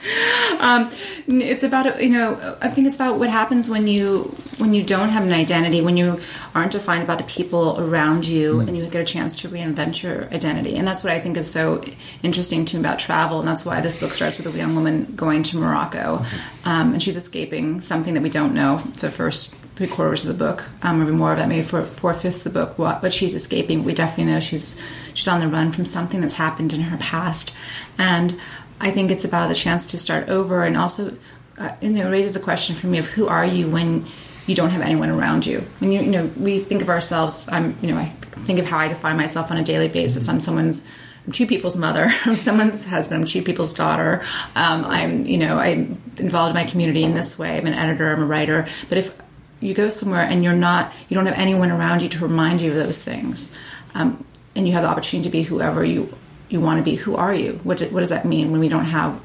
Um, 0.58 0.90
it's 1.26 1.62
about 1.62 2.02
you 2.02 2.10
know 2.10 2.56
I 2.60 2.68
think 2.68 2.86
it's 2.86 2.96
about 2.96 3.18
what 3.18 3.28
happens 3.28 3.68
when 3.68 3.86
you 3.86 4.34
when 4.58 4.74
you 4.74 4.82
don't 4.82 5.10
have 5.10 5.24
an 5.24 5.32
identity, 5.32 5.80
when 5.82 5.96
you 5.96 6.20
aren't 6.54 6.72
defined 6.72 7.06
by 7.06 7.16
the 7.16 7.24
people 7.24 7.78
around 7.78 8.26
you, 8.26 8.54
mm. 8.54 8.68
and 8.68 8.76
you 8.76 8.86
get 8.86 9.02
a 9.02 9.04
chance 9.04 9.36
to 9.36 9.48
reinvent 9.48 10.02
your 10.02 10.24
identity. 10.32 10.76
And 10.76 10.86
that's 10.86 11.04
what 11.04 11.12
I 11.12 11.20
think 11.20 11.36
is 11.36 11.50
so 11.50 11.84
interesting 12.22 12.64
to 12.66 12.76
me 12.76 12.80
about 12.80 12.98
travel, 12.98 13.38
and 13.38 13.48
that's 13.48 13.64
why 13.64 13.80
this 13.80 14.00
book 14.00 14.12
starts 14.12 14.38
with 14.38 14.54
a 14.54 14.58
young 14.58 14.74
woman 14.74 15.12
going 15.14 15.42
to 15.44 15.58
Morocco, 15.58 16.16
mm-hmm. 16.16 16.68
um, 16.68 16.92
and 16.94 17.02
she's 17.02 17.16
escaping 17.16 17.80
something 17.80 18.14
that 18.14 18.22
we 18.22 18.30
don't 18.30 18.54
know 18.54 18.77
the 18.78 19.10
first 19.10 19.54
three 19.76 19.86
quarters 19.86 20.26
of 20.26 20.36
the 20.36 20.44
book, 20.44 20.64
um, 20.82 20.98
maybe 20.98 21.12
more 21.12 21.32
of 21.32 21.38
that, 21.38 21.48
maybe 21.48 21.62
four, 21.62 21.84
four 21.84 22.12
fifths 22.12 22.44
of 22.44 22.52
the 22.52 22.58
book. 22.58 22.78
What, 22.78 23.00
but 23.00 23.12
she's 23.12 23.34
escaping. 23.34 23.84
We 23.84 23.94
definitely 23.94 24.32
know 24.32 24.40
she's 24.40 24.80
she's 25.14 25.28
on 25.28 25.40
the 25.40 25.48
run 25.48 25.72
from 25.72 25.86
something 25.86 26.20
that's 26.20 26.34
happened 26.34 26.72
in 26.72 26.80
her 26.82 26.96
past, 26.98 27.54
and 27.96 28.38
I 28.80 28.90
think 28.90 29.10
it's 29.10 29.24
about 29.24 29.48
the 29.48 29.54
chance 29.54 29.86
to 29.86 29.98
start 29.98 30.28
over, 30.28 30.64
and 30.64 30.76
also, 30.76 31.16
uh, 31.58 31.74
you 31.80 31.90
know, 31.90 32.10
raises 32.10 32.36
a 32.36 32.40
question 32.40 32.74
for 32.76 32.86
me 32.86 32.98
of 32.98 33.06
who 33.06 33.28
are 33.28 33.44
you 33.44 33.68
when 33.68 34.06
you 34.46 34.54
don't 34.54 34.70
have 34.70 34.82
anyone 34.82 35.10
around 35.10 35.46
you. 35.46 35.60
When 35.78 35.92
you 35.92 36.00
you 36.00 36.10
know 36.10 36.30
we 36.36 36.58
think 36.60 36.82
of 36.82 36.88
ourselves, 36.88 37.48
I'm 37.50 37.76
you 37.80 37.92
know 37.92 37.98
I 37.98 38.06
think 38.46 38.58
of 38.58 38.66
how 38.66 38.78
I 38.78 38.88
define 38.88 39.16
myself 39.16 39.50
on 39.50 39.58
a 39.58 39.64
daily 39.64 39.88
basis. 39.88 40.28
I'm 40.28 40.40
someone's 40.40 40.88
I'm 41.28 41.32
two 41.32 41.46
people's 41.46 41.76
mother. 41.76 42.06
I'm 42.24 42.36
someone's 42.36 42.86
husband. 42.86 43.20
I'm 43.20 43.26
two 43.26 43.42
people's 43.42 43.74
daughter. 43.74 44.24
Um, 44.56 44.86
I'm, 44.86 45.26
you 45.26 45.36
know, 45.36 45.58
I'm 45.58 46.00
involved 46.16 46.52
in 46.52 46.54
my 46.54 46.64
community 46.64 47.04
in 47.04 47.12
this 47.12 47.38
way. 47.38 47.58
I'm 47.58 47.66
an 47.66 47.74
editor. 47.74 48.10
I'm 48.10 48.22
a 48.22 48.24
writer. 48.24 48.66
But 48.88 48.96
if 48.96 49.14
you 49.60 49.74
go 49.74 49.90
somewhere 49.90 50.22
and 50.22 50.42
you're 50.42 50.54
not, 50.54 50.90
you 51.10 51.14
don't 51.14 51.26
have 51.26 51.36
anyone 51.36 51.70
around 51.70 52.00
you 52.00 52.08
to 52.08 52.18
remind 52.20 52.62
you 52.62 52.70
of 52.70 52.78
those 52.78 53.02
things, 53.02 53.52
um, 53.92 54.24
and 54.56 54.66
you 54.66 54.72
have 54.72 54.84
the 54.84 54.88
opportunity 54.88 55.28
to 55.28 55.30
be 55.30 55.42
whoever 55.42 55.84
you 55.84 56.14
you 56.48 56.60
want 56.60 56.78
to 56.78 56.82
be. 56.82 56.96
Who 56.96 57.14
are 57.14 57.34
you? 57.34 57.60
What, 57.62 57.78
what 57.92 58.00
does 58.00 58.08
that 58.08 58.24
mean 58.24 58.50
when 58.50 58.60
we 58.60 58.70
don't 58.70 58.86
have 58.86 59.20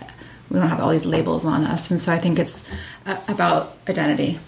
we 0.50 0.60
don't 0.60 0.68
have 0.68 0.82
all 0.82 0.90
these 0.90 1.06
labels 1.06 1.46
on 1.46 1.64
us? 1.64 1.90
And 1.90 2.02
so 2.02 2.12
I 2.12 2.18
think 2.18 2.38
it's 2.38 2.68
uh, 3.06 3.18
about 3.30 3.78
identity 3.88 4.40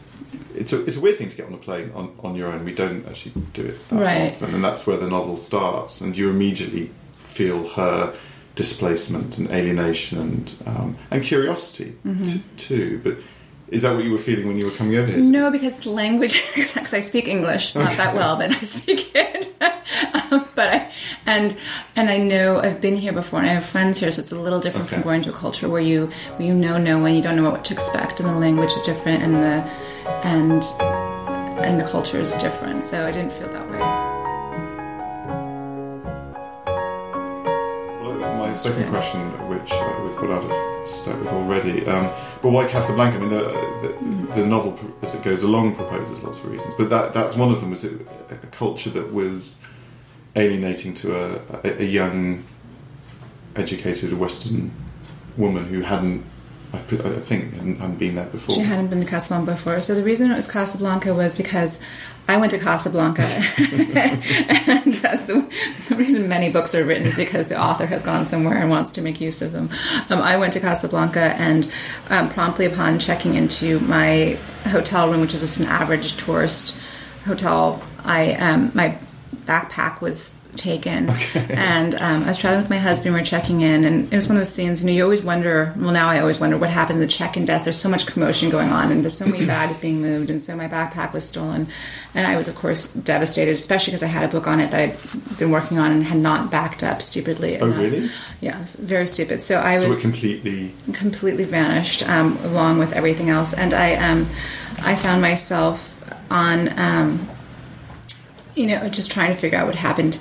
it's 0.55 0.73
a 0.73 0.83
it's 0.85 0.97
a 0.97 0.99
weird 0.99 1.17
thing 1.17 1.29
to 1.29 1.37
get 1.37 1.45
on 1.45 1.53
a 1.53 1.57
plane 1.57 1.91
on, 1.95 2.13
on 2.21 2.35
your 2.35 2.51
own. 2.51 2.65
We 2.65 2.73
don't 2.73 3.07
actually 3.07 3.41
do 3.53 3.63
it 3.63 3.89
that 3.89 4.01
right. 4.01 4.33
often, 4.33 4.55
and 4.55 4.63
that's 4.63 4.85
where 4.85 4.97
the 4.97 5.07
novel 5.07 5.37
starts. 5.37 6.01
And 6.01 6.15
you 6.17 6.29
immediately 6.29 6.91
feel 7.35 7.67
her 7.69 8.15
displacement 8.55 9.37
and 9.37 9.51
alienation 9.51 10.17
and 10.17 10.55
um, 10.65 10.97
and 11.11 11.23
curiosity 11.23 11.95
mm-hmm. 12.05 12.23
t- 12.23 12.43
too. 12.57 13.01
But 13.03 13.17
is 13.67 13.81
that 13.81 13.95
what 13.95 14.03
you 14.03 14.11
were 14.11 14.17
feeling 14.17 14.47
when 14.47 14.57
you 14.57 14.65
were 14.65 14.71
coming 14.71 14.95
over 14.95 15.11
here? 15.11 15.17
No, 15.17 15.51
because 15.51 15.75
the 15.75 15.89
language, 15.89 16.41
because 16.55 16.93
I 16.93 17.01
speak 17.01 17.27
English 17.27 17.75
not 17.75 17.97
that 17.97 18.15
well, 18.15 18.37
but 18.37 18.51
I 18.51 18.59
speak 18.61 19.11
it. 19.13 19.53
um, 20.31 20.47
but 20.55 20.73
I, 20.73 20.91
and 21.25 21.57
and 21.95 22.09
I 22.09 22.17
know 22.17 22.59
I've 22.59 22.79
been 22.79 22.95
here 22.95 23.13
before, 23.13 23.39
and 23.39 23.49
I 23.49 23.53
have 23.53 23.65
friends 23.65 23.99
here, 23.99 24.11
so 24.11 24.21
it's 24.21 24.31
a 24.31 24.39
little 24.39 24.59
different 24.59 24.87
okay. 24.87 24.95
from 24.95 25.03
going 25.03 25.21
to 25.23 25.29
a 25.31 25.33
culture 25.33 25.67
where 25.67 25.81
you 25.81 26.07
where 26.37 26.47
you 26.47 26.53
know 26.53 26.77
no 26.77 26.99
one, 26.99 27.13
you 27.13 27.21
don't 27.21 27.35
know 27.35 27.49
what 27.49 27.65
to 27.65 27.73
expect, 27.73 28.19
and 28.19 28.29
the 28.29 28.39
language 28.39 28.71
is 28.71 28.83
different, 28.83 29.23
and 29.23 29.35
the 29.35 29.69
and 30.23 30.63
and 31.65 31.79
the 31.79 31.85
culture 31.85 32.19
is 32.19 32.33
different. 32.35 32.83
So 32.83 33.05
I 33.05 33.11
didn't 33.11 33.33
feel 33.33 33.49
that 33.49 33.69
way. 33.69 34.04
My 38.55 38.61
second 38.61 38.89
question, 38.89 39.19
which 39.49 39.69
uh, 39.73 40.01
we've 40.01 40.15
got 40.15 40.31
out 40.31 40.49
of 40.49 40.87
step 40.87 41.19
with 41.19 41.27
already, 41.27 41.85
um, 41.87 42.09
but 42.41 42.51
why 42.51 42.65
Casablanca? 42.65 43.17
I 43.17 43.19
mean, 43.19 43.29
the, 43.29 44.29
the, 44.29 44.35
the, 44.41 44.45
novel 44.45 44.79
as 45.01 45.13
it 45.13 45.23
goes 45.23 45.43
along 45.43 45.75
proposes 45.75 46.23
lots 46.23 46.39
of 46.39 46.49
reasons, 46.49 46.73
but 46.77 46.89
that 46.89 47.13
that's 47.13 47.35
one 47.35 47.51
of 47.51 47.59
them. 47.59 47.71
Was 47.71 47.83
it 47.83 48.07
a 48.29 48.35
culture 48.47 48.89
that 48.91 49.11
was 49.11 49.57
alienating 50.37 50.93
to 50.93 51.15
a, 51.17 51.41
a, 51.65 51.81
a 51.81 51.85
young, 51.85 52.45
educated 53.57 54.13
Western 54.17 54.71
woman 55.35 55.65
who 55.65 55.81
hadn't, 55.81 56.23
I, 56.75 57.09
I 57.09 57.19
think, 57.19 57.53
hadn't, 57.53 57.79
hadn't 57.79 57.99
been 57.99 58.15
there 58.15 58.25
before. 58.25 58.55
She 58.55 58.61
hadn't 58.61 58.87
been 58.87 58.99
to 59.01 59.05
Casablanca 59.05 59.51
before. 59.51 59.81
So 59.81 59.95
the 59.95 60.03
reason 60.03 60.31
it 60.31 60.35
was 60.35 60.49
Casablanca 60.49 61.13
was 61.13 61.35
because 61.37 61.81
I 62.27 62.37
went 62.37 62.51
to 62.51 62.59
Casablanca. 62.59 63.21
and 63.57 65.05
as 65.05 65.25
the, 65.25 65.47
the 65.89 65.95
reason 65.95 66.27
many 66.27 66.49
books 66.49 66.73
are 66.75 66.85
written 66.85 67.07
is 67.07 67.15
because 67.15 67.47
the 67.47 67.61
author 67.61 67.85
has 67.85 68.03
gone 68.03 68.25
somewhere 68.25 68.57
and 68.57 68.69
wants 68.69 68.91
to 68.93 69.01
make 69.01 69.21
use 69.21 69.41
of 69.41 69.51
them. 69.51 69.69
Um, 70.09 70.21
I 70.21 70.37
went 70.37 70.53
to 70.53 70.59
Casablanca 70.59 71.19
and 71.19 71.69
um, 72.09 72.29
promptly 72.29 72.65
upon 72.65 72.99
checking 72.99 73.35
into 73.35 73.79
my 73.81 74.37
hotel 74.65 75.09
room, 75.09 75.21
which 75.21 75.33
is 75.33 75.41
just 75.41 75.59
an 75.59 75.65
average 75.65 76.17
tourist 76.17 76.77
hotel, 77.25 77.81
I 78.03 78.33
um, 78.35 78.71
my 78.73 78.97
backpack 79.45 80.01
was 80.01 80.37
taken 80.55 81.09
and 81.51 81.95
um, 81.95 82.23
i 82.23 82.27
was 82.27 82.37
traveling 82.39 82.61
with 82.61 82.69
my 82.69 82.77
husband 82.77 83.13
we 83.13 83.19
were 83.19 83.25
checking 83.25 83.61
in 83.61 83.83
and 83.85 84.11
it 84.11 84.15
was 84.15 84.27
one 84.27 84.37
of 84.37 84.41
those 84.41 84.53
scenes 84.53 84.81
you 84.81 84.87
know 84.87 84.93
you 84.93 85.03
always 85.03 85.21
wonder 85.21 85.73
well 85.77 85.91
now 85.91 86.07
i 86.07 86.19
always 86.19 86.39
wonder 86.39 86.57
what 86.57 86.69
happens 86.69 86.97
at 86.97 87.01
the 87.01 87.07
check-in 87.07 87.45
desk 87.45 87.63
there's 87.65 87.79
so 87.79 87.89
much 87.89 88.05
commotion 88.05 88.49
going 88.49 88.69
on 88.69 88.91
and 88.91 89.03
there's 89.03 89.17
so 89.17 89.25
many 89.25 89.45
bags 89.55 89.77
being 89.79 90.01
moved 90.01 90.29
and 90.29 90.41
so 90.41 90.55
my 90.55 90.67
backpack 90.67 91.13
was 91.13 91.27
stolen 91.27 91.67
and 92.13 92.25
i 92.27 92.35
was 92.35 92.47
of 92.47 92.55
course 92.55 92.93
devastated 92.93 93.51
especially 93.55 93.91
because 93.91 94.03
i 94.03 94.07
had 94.07 94.23
a 94.23 94.27
book 94.27 94.47
on 94.47 94.59
it 94.59 94.71
that 94.71 94.79
i'd 94.81 95.37
been 95.37 95.51
working 95.51 95.77
on 95.77 95.91
and 95.91 96.03
had 96.03 96.17
not 96.17 96.49
backed 96.49 96.83
up 96.83 97.01
stupidly 97.01 97.59
oh, 97.59 97.65
enough. 97.65 97.79
really? 97.79 98.11
yeah 98.41 98.63
very 98.79 99.07
stupid 99.07 99.41
so 99.41 99.59
i 99.61 99.77
So 99.77 99.89
was 99.89 100.01
completely. 100.01 100.73
completely 100.93 101.43
vanished 101.43 102.07
um, 102.07 102.37
along 102.43 102.79
with 102.79 102.93
everything 102.93 103.29
else 103.29 103.53
and 103.53 103.73
i 103.73 103.95
um, 103.95 104.25
i 104.83 104.95
found 104.95 105.21
myself 105.21 105.91
on 106.31 106.77
um, 106.79 107.27
you 108.55 108.67
know 108.67 108.87
just 108.89 109.11
trying 109.11 109.29
to 109.33 109.35
figure 109.39 109.57
out 109.57 109.67
what 109.67 109.75
happened 109.75 110.19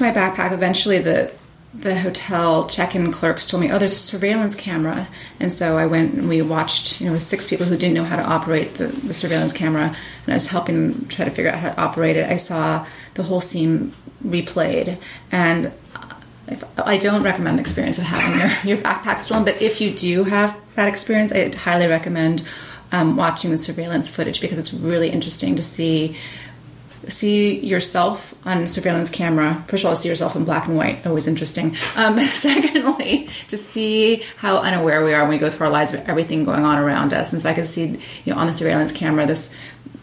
my 0.00 0.12
backpack 0.12 0.52
eventually 0.52 0.98
the 0.98 1.32
the 1.72 2.00
hotel 2.00 2.66
check-in 2.66 3.12
clerks 3.12 3.46
told 3.46 3.60
me 3.60 3.70
oh 3.70 3.78
there's 3.78 3.94
a 3.94 3.98
surveillance 3.98 4.56
camera. 4.56 5.06
And 5.38 5.52
so 5.52 5.78
i 5.78 5.86
went 5.86 6.14
and 6.14 6.28
we 6.28 6.42
watched 6.42 7.00
you 7.00 7.06
know 7.06 7.12
with 7.12 7.22
six 7.22 7.48
people 7.48 7.66
who 7.66 7.76
didn't 7.76 7.94
know 7.94 8.04
how 8.04 8.16
to 8.16 8.24
operate 8.24 8.74
the, 8.74 8.86
the 8.88 9.14
surveillance 9.14 9.52
camera 9.52 9.94
and 10.24 10.28
i 10.28 10.34
was 10.34 10.48
helping 10.48 10.74
them 10.74 11.08
try 11.08 11.24
to 11.24 11.30
figure 11.30 11.50
out 11.50 11.58
how 11.58 11.70
to 11.70 11.80
operate 11.80 12.16
it. 12.16 12.28
I 12.28 12.38
saw 12.38 12.86
the 13.14 13.22
whole 13.22 13.40
scene 13.40 13.94
replayed. 14.24 14.98
And 15.30 15.72
I 16.78 16.98
don't 16.98 17.22
recommend 17.22 17.58
the 17.58 17.60
experience 17.60 17.98
of 17.98 18.04
having 18.04 18.40
your, 18.40 18.50
your 18.76 18.84
backpack 18.84 19.20
stolen, 19.20 19.44
but 19.44 19.60
if 19.62 19.80
you 19.80 19.92
do 19.92 20.24
have 20.24 20.58
that 20.74 20.88
experience, 20.88 21.32
I 21.32 21.54
highly 21.54 21.86
recommend 21.86 22.46
um, 22.92 23.16
watching 23.16 23.52
the 23.52 23.58
surveillance 23.58 24.08
footage 24.08 24.40
because 24.40 24.58
it's 24.58 24.74
really 24.74 25.10
interesting 25.10 25.54
to 25.56 25.62
see 25.62 26.16
see 27.10 27.58
yourself 27.58 28.34
on 28.46 28.68
surveillance 28.68 29.10
camera. 29.10 29.64
First 29.68 29.84
of 29.84 29.90
all, 29.90 29.96
see 29.96 30.08
yourself 30.08 30.36
in 30.36 30.44
black 30.44 30.66
and 30.66 30.76
white, 30.76 31.06
always 31.06 31.26
interesting. 31.26 31.76
Um, 31.96 32.18
secondly, 32.24 33.28
to 33.48 33.56
see 33.56 34.24
how 34.36 34.58
unaware 34.58 35.04
we 35.04 35.14
are 35.14 35.22
when 35.22 35.30
we 35.30 35.38
go 35.38 35.50
through 35.50 35.66
our 35.66 35.72
lives 35.72 35.92
with 35.92 36.08
everything 36.08 36.44
going 36.44 36.64
on 36.64 36.78
around 36.78 37.12
us. 37.12 37.32
And 37.32 37.42
so 37.42 37.48
I 37.48 37.54
could 37.54 37.66
see, 37.66 38.00
you 38.24 38.34
know, 38.34 38.38
on 38.38 38.46
the 38.46 38.52
surveillance 38.52 38.92
camera, 38.92 39.26
this 39.26 39.54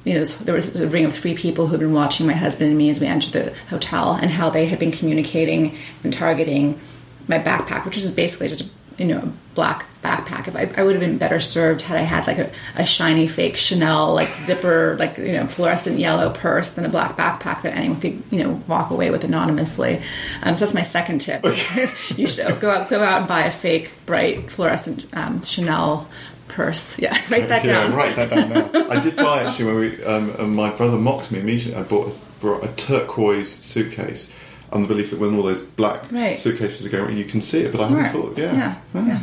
you 0.08 0.14
know, 0.14 0.20
this, 0.22 0.38
there 0.38 0.56
was 0.56 0.74
a 0.80 0.88
ring 0.88 1.04
of 1.04 1.14
three 1.14 1.36
people 1.36 1.68
who'd 1.68 1.82
been 1.82 1.94
watching 1.94 2.26
my 2.26 2.34
husband 2.34 2.70
and 2.70 2.78
me 2.78 2.90
as 2.90 3.02
we 3.02 3.08
entered 3.08 3.34
the 3.34 3.54
hotel, 3.70 4.14
and 4.14 4.32
how 4.32 4.50
they 4.50 4.66
had 4.66 4.80
been 4.80 4.92
communicating 4.92 5.78
and 6.04 6.14
targeting 6.14 6.80
my 7.28 7.38
backpack, 7.38 7.84
which 7.84 7.98
was 7.98 8.14
basically 8.16 8.48
just 8.48 8.62
a, 8.62 8.70
you 8.98 9.06
know 9.06 9.32
black 9.56 9.86
backpack. 10.04 10.48
If 10.48 10.56
I, 10.56 10.70
I 10.80 10.84
would 10.84 10.94
have 10.94 11.00
been 11.00 11.18
better 11.18 11.40
served 11.40 11.82
had 11.82 11.98
I 11.98 12.02
had 12.02 12.28
like 12.28 12.38
a, 12.38 12.52
a 12.76 12.86
shiny 12.86 13.28
fake 13.28 13.58
Chanel 13.58 14.14
like 14.14 14.30
zipper, 14.30 14.96
like 14.98 15.18
you 15.18 15.34
know 15.34 15.48
fluorescent 15.48 16.00
yellow 16.00 16.30
purse 16.32 16.74
than 16.74 16.86
a 16.86 16.90
black 16.90 17.18
backpack 17.18 17.64
that 17.64 17.74
anyone 17.74 18.00
could 18.00 18.22
you 18.30 18.44
know 18.44 18.62
walk 18.68 18.92
away 18.92 19.12
with 19.12 19.24
anonymously. 19.24 20.02
Um, 20.42 20.56
so 20.56 20.66
that's 20.66 20.74
my 20.74 20.84
second 20.84 21.20
tip. 21.20 21.44
you 22.16 22.28
should 22.28 22.60
go 22.60 22.72
out 22.72 22.90
go 22.90 23.04
out 23.04 23.20
and 23.20 23.28
buy 23.28 23.46
a 23.46 23.52
fake 23.52 23.92
bright 24.06 24.52
fluorescent 24.52 25.06
um, 25.16 25.42
Chanel 25.42 26.08
purse. 26.48 27.00
Yeah, 27.00 27.14
write 27.30 27.50
that 27.50 27.66
yeah, 27.66 27.84
down. 27.84 27.94
write 27.94 28.16
that 28.16 28.30
down 28.30 28.50
now. 28.50 28.90
I 28.90 29.00
did 29.00 29.16
buy 29.16 29.44
actually 29.44 29.66
when 29.66 29.76
we. 29.76 30.04
Um, 30.04 30.56
my 30.56 30.72
brother 30.72 30.98
mocked 30.98 31.32
me 31.32 31.40
immediately. 31.40 31.80
I 31.80 31.84
bought 31.84 32.16
brought 32.40 32.64
a 32.64 32.68
turquoise 32.74 33.52
suitcase 33.52 34.32
on 34.72 34.82
the 34.82 34.88
belief 34.88 35.12
that 35.12 35.20
when 35.20 35.36
all 35.36 35.44
those 35.44 35.62
black 35.62 36.12
Right. 36.12 36.38
suitcases 36.38 36.86
are 36.86 36.90
going, 36.90 37.18
you 37.18 37.24
can 37.26 37.42
see 37.42 37.60
it. 37.60 37.72
But 37.72 37.82
I 37.82 37.88
Smart. 37.88 38.06
hadn't 38.08 38.22
thought, 38.22 38.38
yeah, 38.38 38.54
Yeah, 38.54 38.76
Ah. 38.96 39.06
yeah. 39.08 39.20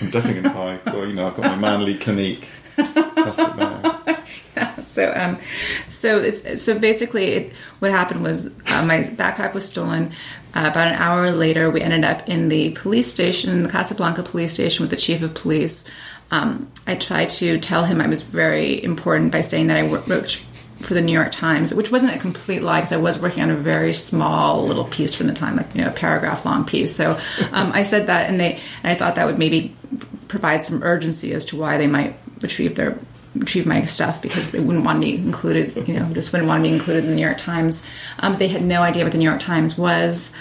I'm 0.00 0.10
definitely 0.10 0.42
going 0.42 0.44
to 0.44 0.50
buy. 0.50 0.78
Well, 0.92 1.06
you 1.06 1.14
know, 1.14 1.26
I've 1.26 1.36
got 1.36 1.46
my 1.46 1.56
manly 1.56 1.94
Clinique 1.96 2.46
bag. 2.76 3.90
so 4.92 5.12
um 5.16 5.36
so 5.88 6.18
it's 6.20 6.62
so 6.62 6.78
basically 6.78 7.24
it, 7.32 7.52
what 7.80 7.90
happened 7.90 8.22
was 8.22 8.46
uh, 8.68 8.84
my 8.86 9.00
backpack 9.00 9.52
was 9.52 9.68
stolen 9.68 10.12
uh, 10.54 10.68
about 10.70 10.86
an 10.88 10.94
hour 10.94 11.30
later 11.32 11.68
we 11.70 11.80
ended 11.80 12.04
up 12.04 12.28
in 12.28 12.48
the 12.48 12.70
police 12.70 13.10
station 13.10 13.64
the 13.64 13.68
casablanca 13.68 14.22
police 14.22 14.52
station 14.54 14.82
with 14.84 14.90
the 14.90 14.96
chief 14.96 15.22
of 15.22 15.34
police 15.34 15.84
um, 16.30 16.68
i 16.86 16.94
tried 16.94 17.28
to 17.28 17.58
tell 17.58 17.84
him 17.84 18.00
i 18.00 18.06
was 18.06 18.22
very 18.22 18.82
important 18.84 19.32
by 19.32 19.40
saying 19.40 19.66
that 19.66 19.76
i 19.76 19.82
wo- 19.82 20.02
wrote 20.06 20.44
for 20.80 20.94
the 20.94 21.00
New 21.00 21.12
York 21.12 21.32
Times, 21.32 21.72
which 21.74 21.90
wasn't 21.90 22.14
a 22.14 22.18
complete 22.18 22.62
lie 22.62 22.80
because 22.80 22.92
I 22.92 22.96
was 22.96 23.18
working 23.18 23.42
on 23.42 23.50
a 23.50 23.54
very 23.54 23.92
small 23.92 24.66
little 24.66 24.84
piece 24.84 25.14
from 25.14 25.28
the 25.28 25.32
time, 25.34 25.56
like 25.56 25.74
you 25.74 25.82
know, 25.82 25.88
a 25.88 25.92
paragraph 25.92 26.44
long 26.44 26.64
piece. 26.64 26.94
So 26.94 27.18
um, 27.52 27.72
I 27.72 27.82
said 27.84 28.08
that, 28.08 28.28
and 28.28 28.38
they, 28.40 28.60
and 28.82 28.92
I 28.92 28.94
thought 28.94 29.14
that 29.14 29.26
would 29.26 29.38
maybe 29.38 29.76
provide 30.28 30.64
some 30.64 30.82
urgency 30.82 31.32
as 31.32 31.44
to 31.46 31.56
why 31.56 31.78
they 31.78 31.86
might 31.86 32.16
retrieve 32.40 32.74
their 32.74 32.98
retrieve 33.34 33.66
my 33.66 33.84
stuff 33.84 34.22
because 34.22 34.52
they 34.52 34.60
wouldn't 34.60 34.84
want 34.84 34.98
me 34.98 35.16
included. 35.16 35.88
You 35.88 35.94
know, 35.94 36.04
this 36.06 36.32
wouldn't 36.32 36.48
want 36.48 36.62
me 36.62 36.72
included 36.72 37.04
in 37.04 37.10
the 37.10 37.16
New 37.16 37.22
York 37.22 37.38
Times. 37.38 37.86
Um, 38.18 38.36
they 38.36 38.48
had 38.48 38.62
no 38.62 38.82
idea 38.82 39.04
what 39.04 39.12
the 39.12 39.18
New 39.18 39.28
York 39.28 39.40
Times 39.40 39.76
was. 39.76 40.32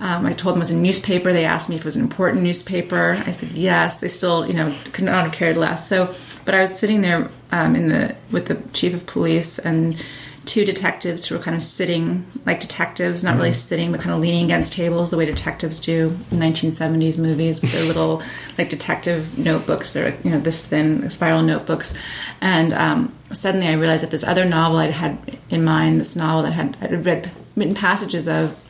Um, 0.00 0.24
I 0.24 0.32
told 0.32 0.54
them 0.54 0.60
it 0.60 0.64
was 0.64 0.70
a 0.70 0.76
newspaper. 0.76 1.32
They 1.32 1.44
asked 1.44 1.68
me 1.68 1.74
if 1.74 1.82
it 1.82 1.84
was 1.84 1.96
an 1.96 2.02
important 2.02 2.42
newspaper. 2.42 3.22
I 3.26 3.32
said 3.32 3.50
yes. 3.50 3.98
They 3.98 4.08
still, 4.08 4.46
you 4.46 4.54
know, 4.54 4.74
could 4.92 5.04
not 5.04 5.24
have 5.24 5.32
cared 5.32 5.58
less. 5.58 5.86
So, 5.86 6.14
but 6.46 6.54
I 6.54 6.62
was 6.62 6.76
sitting 6.76 7.02
there 7.02 7.30
um, 7.52 7.76
in 7.76 7.88
the 7.88 8.16
with 8.30 8.46
the 8.46 8.56
chief 8.72 8.94
of 8.94 9.06
police 9.06 9.58
and 9.58 10.02
two 10.46 10.64
detectives 10.64 11.26
who 11.26 11.36
were 11.36 11.42
kind 11.42 11.56
of 11.56 11.62
sitting 11.62 12.26
like 12.46 12.60
detectives, 12.60 13.22
not 13.22 13.36
really 13.36 13.52
sitting, 13.52 13.92
but 13.92 14.00
kind 14.00 14.14
of 14.14 14.20
leaning 14.20 14.46
against 14.46 14.72
tables 14.72 15.10
the 15.10 15.16
way 15.16 15.26
detectives 15.26 15.80
do 15.80 16.18
in 16.30 16.38
1970s 16.38 17.18
movies 17.18 17.60
with 17.60 17.70
their 17.72 17.84
little 17.84 18.22
like 18.56 18.70
detective 18.70 19.38
notebooks. 19.38 19.92
They're 19.92 20.16
you 20.24 20.30
know 20.30 20.40
this 20.40 20.66
thin 20.66 21.10
spiral 21.10 21.42
notebooks, 21.42 21.94
and 22.40 22.72
um, 22.72 23.14
suddenly 23.32 23.68
I 23.68 23.74
realized 23.74 24.02
that 24.02 24.10
this 24.10 24.24
other 24.24 24.46
novel 24.46 24.78
I'd 24.78 24.92
had 24.92 25.38
in 25.50 25.62
mind, 25.62 26.00
this 26.00 26.16
novel 26.16 26.44
that 26.44 26.52
had 26.52 26.76
I'd 26.80 27.04
read 27.04 27.30
written 27.54 27.74
passages 27.74 28.26
of 28.26 28.69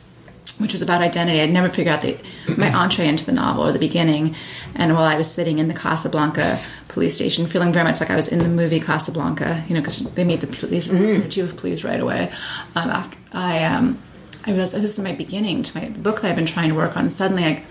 which 0.61 0.73
was 0.73 0.81
about 0.81 1.01
identity. 1.01 1.41
I'd 1.41 1.49
never 1.49 1.69
figured 1.69 1.95
out 1.95 2.01
the, 2.01 2.17
my 2.57 2.71
entree 2.71 3.07
into 3.07 3.25
the 3.25 3.31
novel 3.31 3.65
or 3.65 3.71
the 3.71 3.79
beginning. 3.79 4.35
And 4.75 4.93
while 4.93 5.03
I 5.03 5.17
was 5.17 5.31
sitting 5.31 5.59
in 5.59 5.67
the 5.67 5.73
Casablanca 5.73 6.59
police 6.87 7.15
station, 7.15 7.47
feeling 7.47 7.73
very 7.73 7.83
much 7.83 7.99
like 7.99 8.09
I 8.09 8.15
was 8.15 8.27
in 8.27 8.39
the 8.39 8.47
movie 8.47 8.79
Casablanca, 8.79 9.63
you 9.67 9.75
know, 9.75 9.81
because 9.81 9.99
they 10.13 10.23
made 10.23 10.41
the 10.41 10.47
police 10.47 10.87
the 10.87 11.27
chief 11.29 11.45
of 11.45 11.57
police 11.57 11.83
right 11.83 11.99
away. 11.99 12.31
Um, 12.75 12.89
after 12.89 13.17
I, 13.33 13.63
um, 13.63 14.01
I 14.45 14.51
realized 14.51 14.75
oh, 14.75 14.79
this 14.79 14.97
is 14.97 15.03
my 15.03 15.13
beginning 15.13 15.63
to 15.63 15.77
my 15.77 15.89
the 15.89 15.99
book 15.99 16.21
that 16.21 16.29
I've 16.29 16.35
been 16.35 16.45
trying 16.45 16.69
to 16.69 16.75
work 16.75 16.97
on. 16.97 17.09
Suddenly, 17.09 17.45
I 17.45 17.63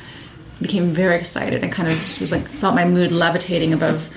became 0.60 0.90
very 0.90 1.16
excited. 1.16 1.64
I 1.64 1.68
kind 1.68 1.88
of 1.88 1.98
just 1.98 2.20
was 2.20 2.32
like 2.32 2.46
felt 2.46 2.74
my 2.74 2.84
mood 2.84 3.12
levitating 3.12 3.72
above 3.72 4.08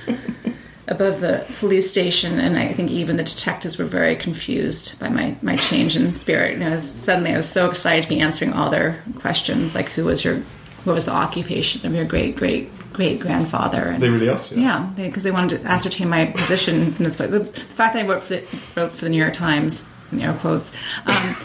above 0.93 1.19
the 1.21 1.45
police 1.59 1.89
station, 1.89 2.39
and 2.39 2.57
I 2.57 2.73
think 2.73 2.91
even 2.91 3.17
the 3.17 3.23
detectives 3.23 3.77
were 3.77 3.85
very 3.85 4.15
confused 4.15 4.99
by 4.99 5.09
my, 5.09 5.35
my 5.41 5.55
change 5.57 5.97
in 5.97 6.11
spirit. 6.13 6.55
And 6.55 6.63
I 6.63 6.69
was, 6.71 6.89
suddenly, 6.89 7.31
I 7.31 7.37
was 7.37 7.49
so 7.49 7.69
excited 7.69 8.03
to 8.03 8.09
be 8.09 8.19
answering 8.19 8.53
all 8.53 8.69
their 8.69 9.03
questions, 9.19 9.75
like 9.75 9.89
who 9.89 10.05
was 10.05 10.23
your, 10.23 10.37
what 10.85 10.93
was 10.93 11.05
the 11.05 11.13
occupation 11.13 11.85
of 11.85 11.93
your 11.95 12.05
great 12.05 12.35
great 12.35 12.69
great 12.93 13.19
grandfather? 13.19 13.81
And 13.89 14.01
They 14.03 14.09
really 14.09 14.29
asked 14.29 14.51
you. 14.51 14.57
that? 14.57 14.63
yeah, 14.63 15.05
because 15.05 15.23
they, 15.23 15.31
wanted 15.31 15.61
to 15.61 15.67
ascertain 15.67 16.09
my 16.09 16.27
position 16.27 16.75
in 16.97 17.03
this 17.03 17.15
book. 17.17 17.31
The, 17.31 17.39
the 17.39 17.59
fact 17.59 17.95
that 17.95 18.05
I 18.05 18.07
wrote 18.07 18.21
for 18.23 18.35
the, 18.35 18.45
wrote 18.75 18.91
for 18.91 19.05
the 19.05 19.09
New 19.09 19.17
York 19.17 19.33
Times, 19.33 19.89
in 20.11 20.21
air 20.21 20.33
quotes, 20.33 20.71
um, 21.07 21.35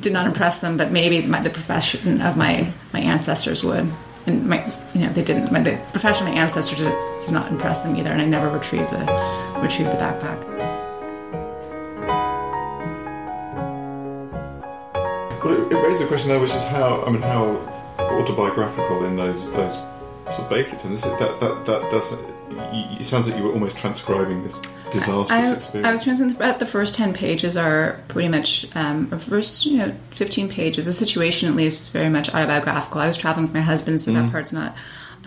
did 0.00 0.12
not 0.12 0.26
impress 0.26 0.60
them. 0.60 0.76
But 0.76 0.90
maybe 0.90 1.22
my, 1.22 1.40
the 1.42 1.50
profession 1.50 2.20
of 2.20 2.36
my 2.36 2.72
my 2.92 3.00
ancestors 3.00 3.62
would, 3.62 3.86
and 4.26 4.46
my 4.46 4.66
you 4.94 5.00
know 5.00 5.12
they 5.12 5.22
didn't. 5.22 5.52
My, 5.52 5.60
the 5.60 5.78
profession 5.92 6.26
of 6.26 6.34
my 6.34 6.40
ancestors 6.40 6.78
did, 6.78 6.94
did 7.24 7.32
not 7.32 7.50
impress 7.50 7.80
them 7.80 7.96
either. 7.96 8.10
And 8.10 8.20
I 8.20 8.24
never 8.24 8.48
retrieved 8.48 8.90
the 8.90 8.98
retrieved 9.62 9.92
the 9.92 9.96
backpack. 9.96 10.42
Well, 15.42 15.54
it, 15.54 15.72
it 15.72 15.76
raises 15.76 16.02
a 16.02 16.06
question 16.06 16.30
though, 16.30 16.40
which 16.40 16.54
is 16.54 16.64
how 16.64 17.02
I 17.04 17.10
mean 17.10 17.22
how 17.22 17.56
autobiographical 17.98 19.04
in 19.04 19.16
those 19.16 19.50
those 19.52 19.76
sort 20.26 20.40
of 20.40 20.48
basic 20.50 20.78
terms. 20.80 21.02
That 21.02 21.18
that 21.40 21.66
that 21.66 21.90
does. 21.90 22.12
It 22.98 23.04
sounds 23.04 23.28
like 23.28 23.36
you 23.36 23.44
were 23.44 23.52
almost 23.52 23.76
transcribing 23.76 24.42
this 24.44 24.60
disastrous 24.90 25.30
I, 25.30 25.52
experience. 25.52 25.86
I 25.86 25.92
was 25.92 26.04
transcribing 26.04 26.36
about 26.36 26.58
the 26.58 26.66
first 26.66 26.94
ten 26.94 27.12
pages 27.12 27.56
are 27.56 28.00
pretty 28.08 28.28
much 28.28 28.66
um, 28.74 29.08
the 29.08 29.18
first 29.18 29.66
you 29.66 29.78
know 29.78 29.94
fifteen 30.10 30.48
pages. 30.48 30.86
The 30.86 30.92
situation, 30.92 31.48
at 31.48 31.54
least, 31.54 31.82
is 31.82 31.88
very 31.88 32.08
much 32.08 32.28
autobiographical. 32.34 33.00
I 33.00 33.06
was 33.06 33.16
traveling 33.16 33.46
with 33.46 33.54
my 33.54 33.60
husband, 33.60 34.00
so 34.00 34.12
that 34.12 34.30
part's 34.30 34.52
not 34.52 34.74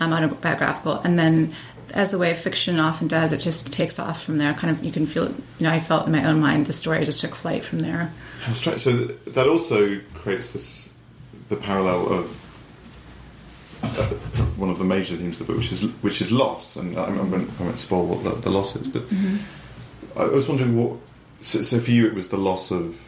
um, 0.00 0.12
autobiographical. 0.12 0.94
And 1.00 1.18
then, 1.18 1.54
as 1.92 2.10
the 2.10 2.18
way 2.18 2.34
fiction 2.34 2.78
often 2.78 3.08
does, 3.08 3.32
it 3.32 3.38
just 3.38 3.72
takes 3.72 3.98
off 3.98 4.22
from 4.22 4.38
there. 4.38 4.54
Kind 4.54 4.76
of, 4.76 4.84
you 4.84 4.92
can 4.92 5.06
feel. 5.06 5.24
it 5.24 5.34
You 5.58 5.66
know, 5.66 5.70
I 5.70 5.80
felt 5.80 6.06
in 6.06 6.12
my 6.12 6.24
own 6.24 6.40
mind 6.40 6.66
the 6.66 6.72
story 6.72 7.04
just 7.04 7.20
took 7.20 7.34
flight 7.34 7.64
from 7.64 7.80
there. 7.80 8.12
So 8.54 8.72
that 8.80 9.46
also 9.46 10.00
creates 10.14 10.52
this 10.52 10.92
the 11.50 11.56
parallel 11.56 12.08
of 12.08 12.40
uh, 13.82 14.39
one 14.60 14.70
of 14.70 14.78
the 14.78 14.84
major 14.84 15.16
themes 15.16 15.40
of 15.40 15.46
the 15.46 15.52
book, 15.52 15.62
which 15.62 15.72
is 15.72 15.82
which 16.02 16.20
is 16.20 16.30
loss. 16.30 16.76
And 16.76 16.98
I, 16.98 17.04
I, 17.06 17.10
won't, 17.10 17.50
I 17.58 17.62
won't 17.64 17.80
spoil 17.80 18.04
what 18.04 18.22
the, 18.22 18.30
the 18.40 18.50
loss 18.50 18.76
is, 18.76 18.86
but 18.86 19.02
Mm-hmm. 19.08 20.18
I 20.18 20.24
was 20.24 20.48
wondering 20.48 20.76
what. 20.76 20.98
So, 21.40 21.62
so 21.62 21.78
for 21.78 21.90
you, 21.90 22.06
it 22.06 22.14
was 22.14 22.28
the 22.28 22.36
loss 22.36 22.70
of 22.70 23.00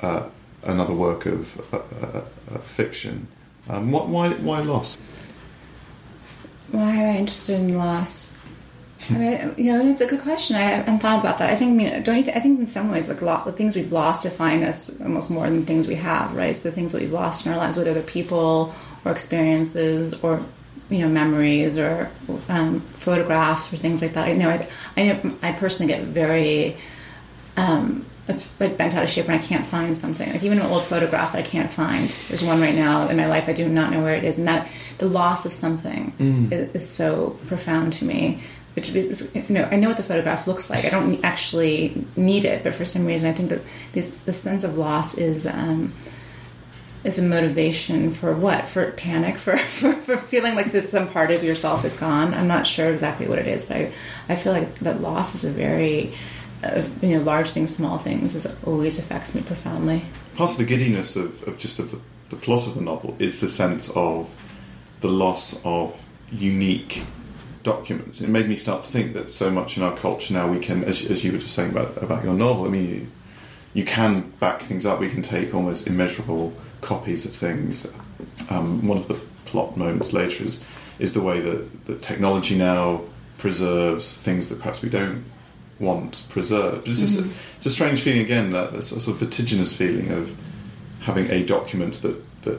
uh, 0.00 0.28
another 0.62 0.92
work 0.92 1.24
of 1.26 1.58
uh, 1.72 1.78
uh, 1.78 2.22
uh, 2.54 2.58
fiction. 2.58 3.28
Um, 3.68 3.90
what, 3.92 4.08
why 4.08 4.30
why 4.30 4.60
loss? 4.60 4.98
Why 6.72 6.90
am 6.90 7.14
I 7.14 7.18
interested 7.18 7.60
in 7.60 7.78
loss? 7.78 8.34
I 9.10 9.12
mean, 9.14 9.54
you 9.56 9.72
know, 9.72 9.86
it's 9.88 10.00
a 10.00 10.06
good 10.06 10.22
question. 10.22 10.56
I 10.56 10.62
haven't 10.62 10.98
thought 10.98 11.20
about 11.20 11.38
that. 11.38 11.50
I 11.50 11.56
think, 11.56 11.70
I 11.72 11.74
mean, 11.74 12.02
don't 12.02 12.16
you? 12.16 12.24
Th- 12.24 12.36
I 12.36 12.40
think 12.40 12.58
in 12.58 12.66
some 12.66 12.90
ways, 12.90 13.08
like 13.08 13.20
a 13.20 13.24
lot, 13.24 13.44
the 13.44 13.52
things 13.52 13.76
we've 13.76 13.92
lost 13.92 14.22
define 14.22 14.62
us 14.62 15.00
almost 15.00 15.30
more 15.30 15.44
than 15.44 15.60
the 15.60 15.66
things 15.66 15.86
we 15.86 15.94
have, 15.96 16.34
right? 16.34 16.56
So 16.56 16.70
the 16.70 16.74
things 16.74 16.92
that 16.92 17.02
we've 17.02 17.12
lost 17.12 17.46
in 17.46 17.52
our 17.52 17.58
lives, 17.58 17.76
whether 17.76 17.94
they're 17.94 18.02
people 18.02 18.74
or 19.04 19.12
experiences 19.12 20.14
or 20.24 20.42
you 20.88 20.98
know 20.98 21.08
memories 21.08 21.78
or 21.78 22.10
um, 22.48 22.80
photographs 22.80 23.72
or 23.72 23.76
things 23.76 24.02
like 24.02 24.14
that. 24.14 24.28
I 24.28 24.34
know, 24.34 24.50
I, 24.50 24.68
I 24.96 25.06
know, 25.06 25.36
I 25.42 25.52
personally 25.52 25.92
get 25.92 26.04
very 26.04 26.76
um, 27.56 28.04
like 28.28 28.76
bent 28.76 28.94
out 28.94 29.04
of 29.04 29.10
shape 29.10 29.28
when 29.28 29.38
I 29.38 29.42
can't 29.42 29.66
find 29.66 29.96
something. 29.96 30.30
Like 30.32 30.42
even 30.42 30.58
an 30.58 30.66
old 30.66 30.84
photograph 30.84 31.32
that 31.32 31.38
I 31.38 31.42
can't 31.42 31.70
find. 31.70 32.08
There's 32.28 32.42
one 32.44 32.60
right 32.60 32.74
now 32.74 33.08
in 33.08 33.16
my 33.16 33.26
life 33.26 33.48
I 33.48 33.52
do 33.52 33.68
not 33.68 33.92
know 33.92 34.02
where 34.02 34.14
it 34.14 34.24
is, 34.24 34.38
and 34.38 34.48
that 34.48 34.68
the 34.98 35.06
loss 35.06 35.46
of 35.46 35.52
something 35.52 36.12
is, 36.52 36.70
is 36.74 36.88
so 36.88 37.38
profound 37.46 37.92
to 37.94 38.04
me. 38.04 38.42
Which 38.74 38.90
is, 38.90 39.30
you 39.34 39.42
know, 39.48 39.66
I 39.70 39.76
know 39.76 39.88
what 39.88 39.96
the 39.96 40.02
photograph 40.02 40.46
looks 40.46 40.68
like. 40.68 40.84
I 40.84 40.90
don't 40.90 41.24
actually 41.24 42.04
need 42.14 42.44
it, 42.44 42.62
but 42.62 42.74
for 42.74 42.84
some 42.84 43.06
reason, 43.06 43.30
I 43.30 43.32
think 43.32 43.48
that 43.48 43.62
this 43.92 44.10
the 44.10 44.34
sense 44.34 44.64
of 44.64 44.76
loss 44.76 45.14
is. 45.16 45.46
Um, 45.46 45.94
is 47.06 47.20
a 47.20 47.22
motivation 47.22 48.10
for 48.10 48.34
what? 48.34 48.68
For 48.68 48.90
panic? 48.92 49.38
For, 49.46 49.56
for, 49.56 49.92
for 49.92 50.16
feeling 50.16 50.56
like 50.56 50.72
this 50.72 50.90
some 50.90 51.08
part 51.08 51.30
of 51.30 51.44
yourself 51.44 51.84
is 51.84 51.96
gone? 51.96 52.34
I'm 52.34 52.48
not 52.48 52.66
sure 52.66 52.90
exactly 52.90 53.28
what 53.28 53.38
it 53.38 53.46
is, 53.46 53.64
but 53.64 53.76
I, 53.76 53.92
I 54.28 54.34
feel 54.34 54.52
like 54.52 54.80
that 54.80 55.00
loss 55.00 55.36
is 55.36 55.44
a 55.44 55.50
very, 55.50 56.14
uh, 56.64 56.82
you 57.00 57.16
know, 57.16 57.22
large 57.22 57.50
things, 57.50 57.74
small 57.74 57.98
things, 57.98 58.34
is, 58.34 58.46
always 58.64 58.98
affects 58.98 59.36
me 59.36 59.42
profoundly. 59.42 60.02
Part 60.34 60.50
of 60.50 60.56
the 60.56 60.64
giddiness 60.64 61.14
of, 61.14 61.46
of 61.46 61.58
just 61.58 61.78
of 61.78 61.92
the, 61.92 62.00
the 62.30 62.36
plot 62.36 62.66
of 62.66 62.74
the 62.74 62.80
novel 62.80 63.14
is 63.20 63.38
the 63.38 63.48
sense 63.48 63.88
of 63.90 64.28
the 65.00 65.08
loss 65.08 65.64
of 65.64 66.04
unique 66.32 67.04
documents. 67.62 68.20
It 68.20 68.28
made 68.28 68.48
me 68.48 68.56
start 68.56 68.82
to 68.82 68.88
think 68.88 69.14
that 69.14 69.30
so 69.30 69.48
much 69.48 69.76
in 69.76 69.84
our 69.84 69.96
culture 69.96 70.34
now 70.34 70.50
we 70.50 70.58
can, 70.58 70.82
as, 70.82 71.08
as 71.08 71.24
you 71.24 71.30
were 71.30 71.38
just 71.38 71.54
saying 71.54 71.70
about 71.70 72.02
about 72.02 72.24
your 72.24 72.34
novel. 72.34 72.64
I 72.64 72.68
mean, 72.68 72.88
you, 72.88 73.06
you 73.74 73.84
can 73.84 74.30
back 74.40 74.62
things 74.62 74.84
up. 74.84 74.98
We 74.98 75.08
can 75.08 75.22
take 75.22 75.54
almost 75.54 75.86
immeasurable 75.86 76.52
copies 76.86 77.26
of 77.26 77.32
things. 77.32 77.86
Um, 78.48 78.86
one 78.86 78.98
of 78.98 79.08
the 79.08 79.20
plot 79.44 79.76
moments 79.76 80.12
later 80.12 80.44
is 80.44 80.64
is 80.98 81.12
the 81.12 81.20
way 81.20 81.40
that, 81.40 81.86
that 81.86 82.00
technology 82.00 82.56
now 82.56 83.02
preserves 83.38 84.16
things 84.16 84.48
that 84.48 84.58
perhaps 84.58 84.80
we 84.82 84.88
don't 84.88 85.24
want 85.78 86.24
preserved. 86.30 86.88
It's, 86.88 87.00
just, 87.00 87.26
it's 87.58 87.66
a 87.66 87.70
strange 87.70 88.00
feeling 88.00 88.22
again, 88.22 88.52
that 88.52 88.72
that 88.72 88.82
sort 88.82 89.06
of 89.06 89.16
vertiginous 89.18 89.74
feeling 89.74 90.10
of 90.10 90.34
having 91.00 91.30
a 91.30 91.44
document 91.44 92.00
that, 92.00 92.16
that 92.42 92.58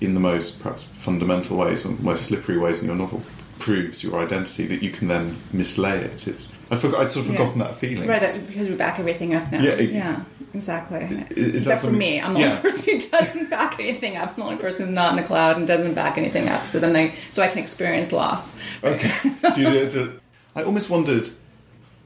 in 0.00 0.14
the 0.14 0.20
most 0.20 0.60
perhaps 0.60 0.84
fundamental 0.84 1.58
ways 1.58 1.84
or 1.84 1.90
most 2.00 2.22
slippery 2.26 2.56
ways 2.56 2.80
in 2.80 2.86
your 2.86 2.96
novel 2.96 3.22
proves 3.58 4.02
your 4.02 4.18
identity 4.18 4.66
that 4.66 4.82
you 4.82 4.90
can 4.90 5.08
then 5.08 5.36
mislay 5.52 5.98
it. 6.00 6.26
It's 6.26 6.50
I 6.74 6.76
forgot 6.76 7.00
I'd 7.00 7.10
sort 7.12 7.26
of 7.26 7.32
Yeah. 7.32 7.38
forgotten 7.38 7.58
that 7.60 7.76
feeling. 7.76 8.08
Right, 8.08 8.20
that's 8.20 8.38
because 8.38 8.68
we 8.68 8.74
back 8.74 8.98
everything 8.98 9.34
up 9.34 9.50
now. 9.52 9.60
Yeah, 9.62 9.70
it- 9.72 9.90
yeah, 9.90 10.20
exactly. 10.52 11.00
is 11.30 11.62
Except 11.62 11.82
for 11.82 11.90
me, 11.90 12.20
I'm 12.20 12.34
the 12.34 12.40
Yeah. 12.40 12.50
only 12.50 12.62
person 12.62 13.00
who 13.00 13.08
doesn't 13.08 13.50
back 13.58 13.78
anything 13.80 14.16
up. 14.16 14.30
I'm 14.30 14.36
the 14.36 14.42
only 14.44 14.56
person 14.56 14.86
who's 14.86 14.94
not 14.94 15.10
in 15.10 15.16
the 15.16 15.22
cloud 15.26 15.56
and 15.56 15.66
doesn't 15.66 15.94
back 15.94 16.18
anything 16.18 16.48
up. 16.48 16.66
So 16.66 16.78
then 16.80 16.94
I, 16.96 17.14
so 17.30 17.42
I 17.42 17.48
can 17.48 17.58
experience 17.58 18.12
loss. 18.12 18.56
Okay. 18.82 19.12
Do 19.54 19.60
you, 19.62 19.90
do, 19.90 20.20
I 20.56 20.62
almost 20.62 20.90
wondered, 20.90 21.28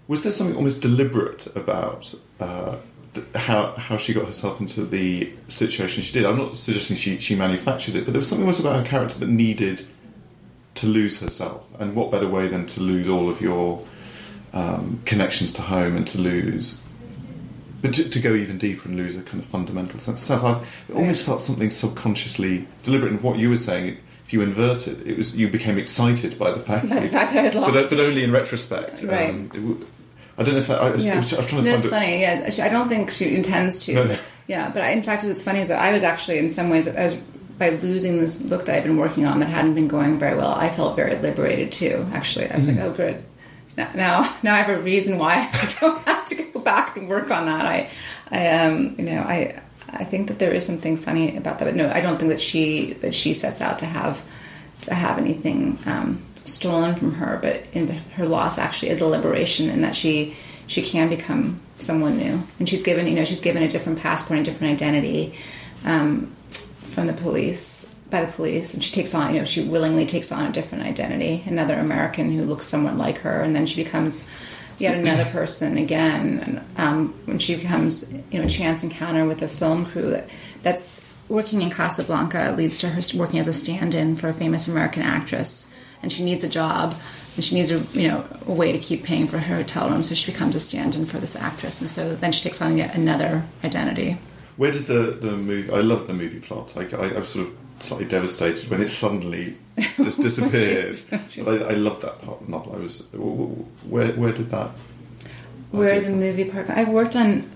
was 0.06 0.22
there 0.22 0.32
something 0.32 0.56
almost 0.56 0.80
deliberate 0.80 1.46
about 1.56 2.14
uh, 2.40 2.76
how 3.34 3.72
how 3.76 3.96
she 3.96 4.12
got 4.14 4.26
herself 4.26 4.60
into 4.60 4.84
the 4.84 5.32
situation 5.48 6.02
she 6.02 6.12
did? 6.12 6.24
I'm 6.24 6.36
not 6.38 6.56
suggesting 6.56 6.96
she, 6.96 7.18
she 7.18 7.34
manufactured 7.34 7.94
it, 7.96 8.04
but 8.04 8.12
there 8.12 8.20
was 8.20 8.28
something 8.28 8.44
almost 8.44 8.60
about 8.60 8.76
her 8.84 8.88
character 8.88 9.18
that 9.18 9.28
needed 9.28 9.84
to 10.76 10.86
lose 10.86 11.20
herself. 11.20 11.66
And 11.80 11.94
what 11.96 12.10
better 12.10 12.28
way 12.28 12.46
than 12.48 12.64
to 12.66 12.80
lose 12.80 13.08
all 13.08 13.28
of 13.28 13.40
your 13.40 13.82
um, 14.52 15.00
connections 15.04 15.52
to 15.54 15.62
home 15.62 15.96
and 15.96 16.06
to 16.08 16.18
lose. 16.18 16.80
But 17.80 17.94
to, 17.94 18.08
to 18.08 18.20
go 18.20 18.34
even 18.34 18.58
deeper 18.58 18.88
and 18.88 18.96
lose 18.96 19.16
a 19.16 19.22
kind 19.22 19.40
of 19.42 19.48
fundamental 19.48 20.00
sense 20.00 20.20
of 20.30 20.40
self, 20.40 20.66
I 20.90 20.92
almost 20.94 21.24
felt 21.24 21.40
something 21.40 21.70
subconsciously 21.70 22.66
deliberate. 22.82 23.12
And 23.12 23.22
what 23.22 23.38
you 23.38 23.50
were 23.50 23.56
saying, 23.56 23.98
if 24.26 24.32
you 24.32 24.40
invert 24.42 24.88
it, 24.88 25.06
it 25.06 25.16
was 25.16 25.36
you 25.36 25.48
became 25.48 25.78
excited 25.78 26.38
by 26.38 26.50
the 26.50 26.58
fact 26.58 26.88
By 26.88 26.94
that 26.96 27.00
the 27.00 27.06
you- 27.06 27.12
fact 27.12 27.34
that 27.34 27.44
I'd 27.46 27.52
but, 27.54 27.74
lost. 27.74 27.90
but 27.90 28.00
only 28.00 28.24
in 28.24 28.32
retrospect. 28.32 29.02
Right. 29.04 29.30
Um, 29.30 29.50
it 29.54 29.86
I 30.38 30.44
don't 30.44 30.54
know 30.54 30.60
if 30.60 30.66
that, 30.68 30.80
I, 30.80 30.90
was, 30.90 31.04
I 31.08 31.16
was, 31.16 31.32
I 31.34 31.36
was 31.38 31.46
trying 31.48 31.64
to 31.64 31.70
no, 31.70 31.72
find 31.72 31.76
it's 31.76 31.84
it. 31.84 31.90
funny. 31.90 32.20
Yeah, 32.20 32.64
I 32.64 32.68
don't 32.68 32.88
think 32.88 33.10
she 33.10 33.34
intends 33.34 33.80
to. 33.86 33.94
No, 33.94 34.04
no. 34.04 34.18
Yeah, 34.46 34.70
but 34.70 34.82
I, 34.82 34.90
in 34.90 35.02
fact, 35.02 35.24
what's 35.24 35.42
funny 35.42 35.60
is 35.60 35.68
that 35.68 35.80
I 35.80 35.92
was 35.92 36.02
actually, 36.04 36.38
in 36.38 36.48
some 36.48 36.70
ways, 36.70 36.86
I 36.88 37.04
was 37.04 37.16
by 37.58 37.70
losing 37.70 38.20
this 38.20 38.40
book 38.40 38.64
that 38.66 38.76
I've 38.76 38.84
been 38.84 38.96
working 38.98 39.26
on 39.26 39.40
that 39.40 39.48
hadn't 39.48 39.74
been 39.74 39.88
going 39.88 40.16
very 40.18 40.36
well. 40.36 40.52
I 40.54 40.68
felt 40.70 40.94
very 40.94 41.16
liberated 41.16 41.72
too. 41.72 42.06
Actually, 42.12 42.50
I 42.50 42.56
was 42.56 42.66
Mm-hmm. 42.68 42.78
like, 42.78 42.86
oh, 42.88 42.92
good. 42.92 43.24
Now, 43.78 44.36
now, 44.42 44.54
I 44.54 44.58
have 44.58 44.76
a 44.76 44.80
reason 44.80 45.18
why 45.18 45.34
I 45.52 45.74
don't 45.80 46.02
have 46.04 46.26
to 46.26 46.34
go 46.34 46.60
back 46.60 46.96
and 46.96 47.08
work 47.08 47.30
on 47.30 47.46
that. 47.46 47.64
I, 47.64 47.90
I, 48.30 48.48
um, 48.48 48.94
you 48.98 49.04
know, 49.04 49.20
I, 49.20 49.60
I 49.88 50.04
think 50.04 50.28
that 50.28 50.38
there 50.38 50.52
is 50.52 50.66
something 50.66 50.96
funny 50.96 51.36
about 51.36 51.58
that. 51.58 51.64
But 51.64 51.76
no, 51.76 51.90
I 51.90 52.00
don't 52.00 52.18
think 52.18 52.30
that 52.30 52.40
she 52.40 52.94
that 52.94 53.14
she 53.14 53.34
sets 53.34 53.60
out 53.60 53.78
to 53.80 53.86
have 53.86 54.24
to 54.82 54.94
have 54.94 55.18
anything 55.18 55.78
um, 55.86 56.22
stolen 56.44 56.94
from 56.94 57.14
her. 57.14 57.38
But 57.40 57.64
in 57.72 57.88
her 57.88 58.26
loss 58.26 58.58
actually 58.58 58.90
is 58.90 59.00
a 59.00 59.06
liberation, 59.06 59.70
in 59.70 59.80
that 59.82 59.94
she 59.94 60.36
she 60.66 60.82
can 60.82 61.08
become 61.08 61.60
someone 61.78 62.18
new, 62.18 62.42
and 62.58 62.68
she's 62.68 62.82
given 62.82 63.06
you 63.06 63.14
know 63.14 63.24
she's 63.24 63.40
given 63.40 63.62
a 63.62 63.68
different 63.68 63.98
passport 64.00 64.38
and 64.38 64.44
different 64.44 64.74
identity 64.74 65.38
um, 65.84 66.34
from 66.82 67.06
the 67.06 67.14
police 67.14 67.88
by 68.10 68.24
the 68.24 68.32
police, 68.32 68.74
and 68.74 68.82
she 68.82 68.92
takes 68.92 69.14
on 69.14 69.34
you 69.34 69.40
know 69.40 69.44
she 69.44 69.62
willingly 69.62 70.06
takes 70.06 70.32
on 70.32 70.46
a 70.46 70.52
different 70.52 70.84
identity, 70.84 71.44
another 71.46 71.74
American 71.74 72.32
who 72.32 72.44
looks 72.44 72.66
somewhat 72.66 72.96
like 72.96 73.18
her, 73.18 73.40
and 73.40 73.54
then 73.54 73.66
she 73.66 73.82
becomes 73.82 74.26
yet 74.78 74.96
another 74.96 75.24
person 75.32 75.76
again. 75.76 76.40
And, 76.40 76.78
um, 76.78 77.14
when 77.26 77.38
she 77.38 77.56
becomes 77.56 78.12
you 78.30 78.38
know 78.38 78.46
a 78.46 78.48
chance 78.48 78.82
encounter 78.82 79.26
with 79.26 79.42
a 79.42 79.48
film 79.48 79.86
crew 79.86 80.10
that 80.10 80.28
that's 80.62 81.04
working 81.28 81.60
in 81.60 81.70
Casablanca 81.70 82.54
leads 82.56 82.78
to 82.78 82.88
her 82.88 83.02
working 83.16 83.38
as 83.38 83.48
a 83.48 83.52
stand-in 83.52 84.16
for 84.16 84.28
a 84.28 84.34
famous 84.34 84.66
American 84.66 85.02
actress, 85.02 85.70
and 86.02 86.10
she 86.10 86.24
needs 86.24 86.42
a 86.42 86.48
job, 86.48 86.94
and 87.36 87.44
she 87.44 87.54
needs 87.54 87.70
a 87.70 87.78
you 87.98 88.08
know 88.08 88.24
a 88.46 88.52
way 88.52 88.72
to 88.72 88.78
keep 88.78 89.04
paying 89.04 89.26
for 89.26 89.38
her 89.38 89.56
hotel 89.56 89.90
room, 89.90 90.02
so 90.02 90.14
she 90.14 90.32
becomes 90.32 90.56
a 90.56 90.60
stand-in 90.60 91.04
for 91.04 91.18
this 91.18 91.36
actress, 91.36 91.80
and 91.80 91.90
so 91.90 92.16
then 92.16 92.32
she 92.32 92.42
takes 92.42 92.62
on 92.62 92.78
yet 92.78 92.94
another 92.94 93.44
identity. 93.62 94.18
Where 94.56 94.72
did 94.72 94.86
the, 94.86 95.16
the 95.20 95.36
movie? 95.36 95.70
I 95.70 95.82
love 95.82 96.08
the 96.08 96.14
movie 96.14 96.40
plot. 96.40 96.72
I, 96.76 96.80
I, 96.96 97.20
I 97.20 97.22
sort 97.22 97.46
of 97.46 97.54
slightly 97.80 98.06
devastated 98.06 98.70
when 98.70 98.82
it 98.82 98.88
suddenly 98.88 99.56
just 99.96 100.20
disappeared. 100.20 100.98
I, 101.12 101.40
I 101.40 101.74
loved 101.74 102.02
that 102.02 102.20
part 102.22 102.40
of 102.40 102.46
the 102.46 102.50
novel. 102.50 102.74
I 102.74 102.78
was 102.78 103.06
where 103.12 104.12
where 104.12 104.32
did 104.32 104.50
that? 104.50 104.70
Where 105.70 106.00
the 106.00 106.10
movie 106.10 106.44
part? 106.44 106.70
I've 106.70 106.88
worked 106.88 107.14
on 107.14 107.50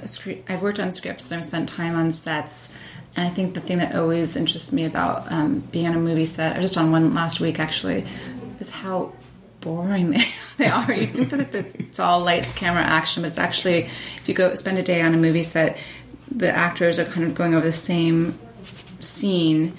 I've 0.48 0.62
worked 0.62 0.78
on 0.78 0.92
scripts 0.92 1.30
and 1.30 1.38
I've 1.38 1.46
spent 1.46 1.68
time 1.68 1.94
on 1.94 2.12
sets, 2.12 2.68
and 3.16 3.26
I 3.26 3.30
think 3.30 3.54
the 3.54 3.60
thing 3.60 3.78
that 3.78 3.94
always 3.94 4.36
interests 4.36 4.72
me 4.72 4.84
about 4.84 5.30
um, 5.32 5.60
being 5.72 5.88
on 5.88 5.94
a 5.94 5.98
movie 5.98 6.26
set, 6.26 6.52
I 6.52 6.58
was 6.58 6.64
just 6.64 6.78
on 6.78 6.92
one 6.92 7.14
last 7.14 7.40
week 7.40 7.58
actually, 7.58 8.04
is 8.60 8.70
how 8.70 9.12
boring 9.60 10.10
they, 10.10 10.24
they 10.58 10.66
are. 10.66 10.92
You 10.92 11.06
think 11.06 11.30
that 11.30 11.54
it's, 11.54 11.74
it's 11.74 11.98
all 11.98 12.20
lights, 12.20 12.52
camera, 12.52 12.82
action, 12.82 13.22
but 13.22 13.28
it's 13.28 13.38
actually 13.38 13.84
if 14.18 14.28
you 14.28 14.34
go 14.34 14.54
spend 14.56 14.78
a 14.78 14.82
day 14.82 15.00
on 15.00 15.14
a 15.14 15.18
movie 15.18 15.42
set, 15.42 15.78
the 16.30 16.50
actors 16.50 16.98
are 16.98 17.06
kind 17.06 17.26
of 17.26 17.34
going 17.34 17.54
over 17.54 17.66
the 17.66 17.72
same 17.72 18.38
scene 19.00 19.76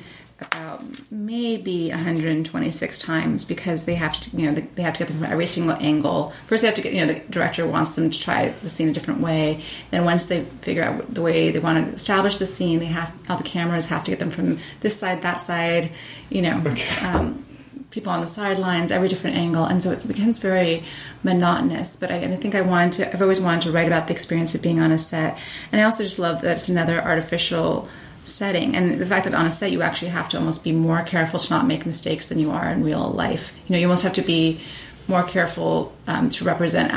about 0.73 1.11
maybe 1.11 1.89
126 1.89 2.99
times 2.99 3.45
because 3.45 3.85
they 3.85 3.95
have 3.95 4.19
to, 4.19 4.37
you 4.37 4.51
know, 4.51 4.61
they 4.75 4.81
have 4.81 4.93
to 4.93 4.99
get 4.99 5.07
them 5.07 5.17
from 5.17 5.31
every 5.31 5.45
single 5.45 5.75
angle. 5.75 6.33
First, 6.47 6.61
they 6.61 6.67
have 6.67 6.75
to 6.75 6.81
get, 6.81 6.93
you 6.93 7.05
know, 7.05 7.13
the 7.13 7.19
director 7.29 7.65
wants 7.67 7.93
them 7.93 8.09
to 8.09 8.19
try 8.19 8.49
the 8.49 8.69
scene 8.69 8.89
a 8.89 8.93
different 8.93 9.21
way. 9.21 9.63
Then, 9.91 10.05
once 10.05 10.27
they 10.27 10.43
figure 10.61 10.83
out 10.83 11.13
the 11.13 11.21
way 11.21 11.51
they 11.51 11.59
want 11.59 11.87
to 11.87 11.95
establish 11.95 12.37
the 12.37 12.47
scene, 12.47 12.79
they 12.79 12.85
have 12.85 13.13
all 13.29 13.37
the 13.37 13.43
cameras 13.43 13.87
have 13.87 14.03
to 14.05 14.11
get 14.11 14.19
them 14.19 14.31
from 14.31 14.57
this 14.81 14.97
side, 14.97 15.21
that 15.21 15.41
side, 15.41 15.91
you 16.29 16.41
know. 16.41 16.63
Um, 17.01 17.45
people 17.91 18.11
on 18.11 18.21
the 18.21 18.27
sidelines, 18.27 18.91
every 18.91 19.07
different 19.07 19.37
angle, 19.37 19.65
and 19.65 19.81
so 19.81 19.91
it 19.91 20.03
becomes 20.07 20.39
very 20.39 20.83
monotonous. 21.21 21.95
But 21.95 22.09
I, 22.11 22.15
and 22.15 22.33
I 22.33 22.37
think 22.37 22.55
I 22.55 22.61
wanted 22.61 22.93
to, 22.93 23.13
I've 23.13 23.21
always 23.21 23.39
wanted 23.39 23.61
to 23.63 23.71
write 23.71 23.85
about 23.85 24.07
the 24.07 24.13
experience 24.13 24.55
of 24.55 24.63
being 24.63 24.79
on 24.79 24.91
a 24.91 24.97
set, 24.97 25.37
and 25.71 25.79
I 25.79 25.83
also 25.83 26.03
just 26.03 26.17
love 26.17 26.41
that 26.41 26.57
it's 26.57 26.69
another 26.69 26.99
artificial 26.99 27.87
setting, 28.23 28.75
and 28.75 28.99
the 28.99 29.05
fact 29.05 29.25
that 29.25 29.33
on 29.33 29.45
a 29.45 29.51
set 29.51 29.71
you 29.71 29.81
actually 29.81 30.09
have 30.09 30.29
to 30.29 30.37
almost 30.37 30.63
be 30.63 30.71
more 30.71 31.01
careful 31.03 31.39
to 31.39 31.49
not 31.53 31.67
make 31.67 31.85
mistakes 31.85 32.27
than 32.29 32.39
you 32.39 32.51
are 32.51 32.69
in 32.69 32.83
real 32.83 33.09
life. 33.11 33.53
You 33.67 33.73
know, 33.73 33.79
you 33.79 33.87
almost 33.87 34.03
have 34.03 34.13
to 34.13 34.21
be 34.21 34.61
more 35.07 35.23
careful 35.23 35.93
um, 36.07 36.29
to 36.29 36.45
represent 36.45 36.93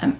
um, 0.00 0.18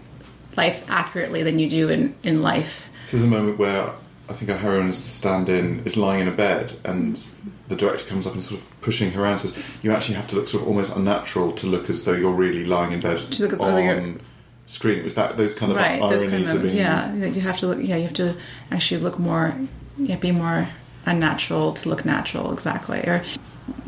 life 0.56 0.84
accurately 0.90 1.42
than 1.42 1.58
you 1.58 1.68
do 1.68 1.88
in 1.88 2.14
in 2.22 2.42
life. 2.42 2.88
So 3.04 3.16
there's 3.16 3.26
a 3.26 3.30
moment 3.30 3.58
where 3.58 3.92
I 4.28 4.32
think 4.32 4.50
our 4.50 4.56
heroine 4.58 4.88
is 4.90 5.02
the 5.04 5.10
stand-in 5.10 5.82
is 5.84 5.96
lying 5.96 6.20
in 6.20 6.28
a 6.28 6.32
bed, 6.32 6.74
and 6.84 7.22
the 7.68 7.76
director 7.76 8.04
comes 8.06 8.26
up 8.26 8.34
and 8.34 8.42
sort 8.42 8.60
of 8.60 8.80
pushing 8.80 9.10
her 9.12 9.22
around. 9.22 9.38
Says 9.38 9.56
you 9.82 9.92
actually 9.92 10.16
have 10.16 10.26
to 10.28 10.36
look 10.36 10.48
sort 10.48 10.62
of 10.62 10.68
almost 10.68 10.94
unnatural 10.94 11.52
to 11.52 11.66
look 11.66 11.88
as 11.90 12.04
though 12.04 12.12
you're 12.12 12.32
really 12.32 12.64
lying 12.64 12.92
in 12.92 13.00
bed 13.00 13.18
To 13.18 13.42
look 13.42 13.52
as 13.54 13.58
though 13.58 13.76
you're- 13.76 13.96
on 13.98 14.20
screen. 14.66 14.98
It 14.98 15.04
was 15.04 15.14
that 15.14 15.36
those 15.36 15.54
kind 15.54 15.72
of 15.72 15.76
right 15.76 16.00
ironies 16.00 16.22
those 16.22 16.30
kind 16.30 16.64
of 16.64 16.74
yeah 16.74 17.14
you 17.14 17.40
have 17.42 17.58
to 17.58 17.66
look 17.66 17.78
yeah 17.82 17.96
you 17.96 18.04
have 18.04 18.14
to 18.14 18.34
actually 18.70 19.02
look 19.02 19.18
more 19.18 19.54
yeah 19.98 20.16
be 20.16 20.32
more 20.32 20.68
unnatural 21.06 21.72
to 21.74 21.88
look 21.88 22.04
natural 22.04 22.52
exactly 22.52 23.00
or 23.00 23.22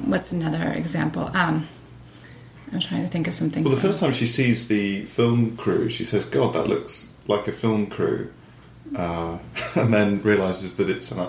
what's 0.05 0.33
another 0.33 0.73
example 0.73 1.31
um 1.35 1.67
i'm 2.73 2.81
trying 2.81 3.03
to 3.03 3.09
think 3.09 3.27
of 3.27 3.35
something 3.35 3.65
Well, 3.65 3.75
the 3.75 3.81
first 3.81 4.01
time 4.01 4.13
she 4.13 4.27
sees 4.27 4.69
the 4.69 5.05
film 5.07 5.57
crew, 5.57 5.89
she 5.89 6.05
says, 6.05 6.25
"God, 6.25 6.55
that 6.55 6.67
looks 6.67 7.13
like 7.29 7.47
a 7.49 7.53
film 7.53 7.87
crew," 7.87 8.31
uh, 8.97 9.39
and 9.75 9.95
then 9.95 10.21
realizes 10.23 10.77
that 10.77 10.91
it's 10.91 11.11
an, 11.13 11.21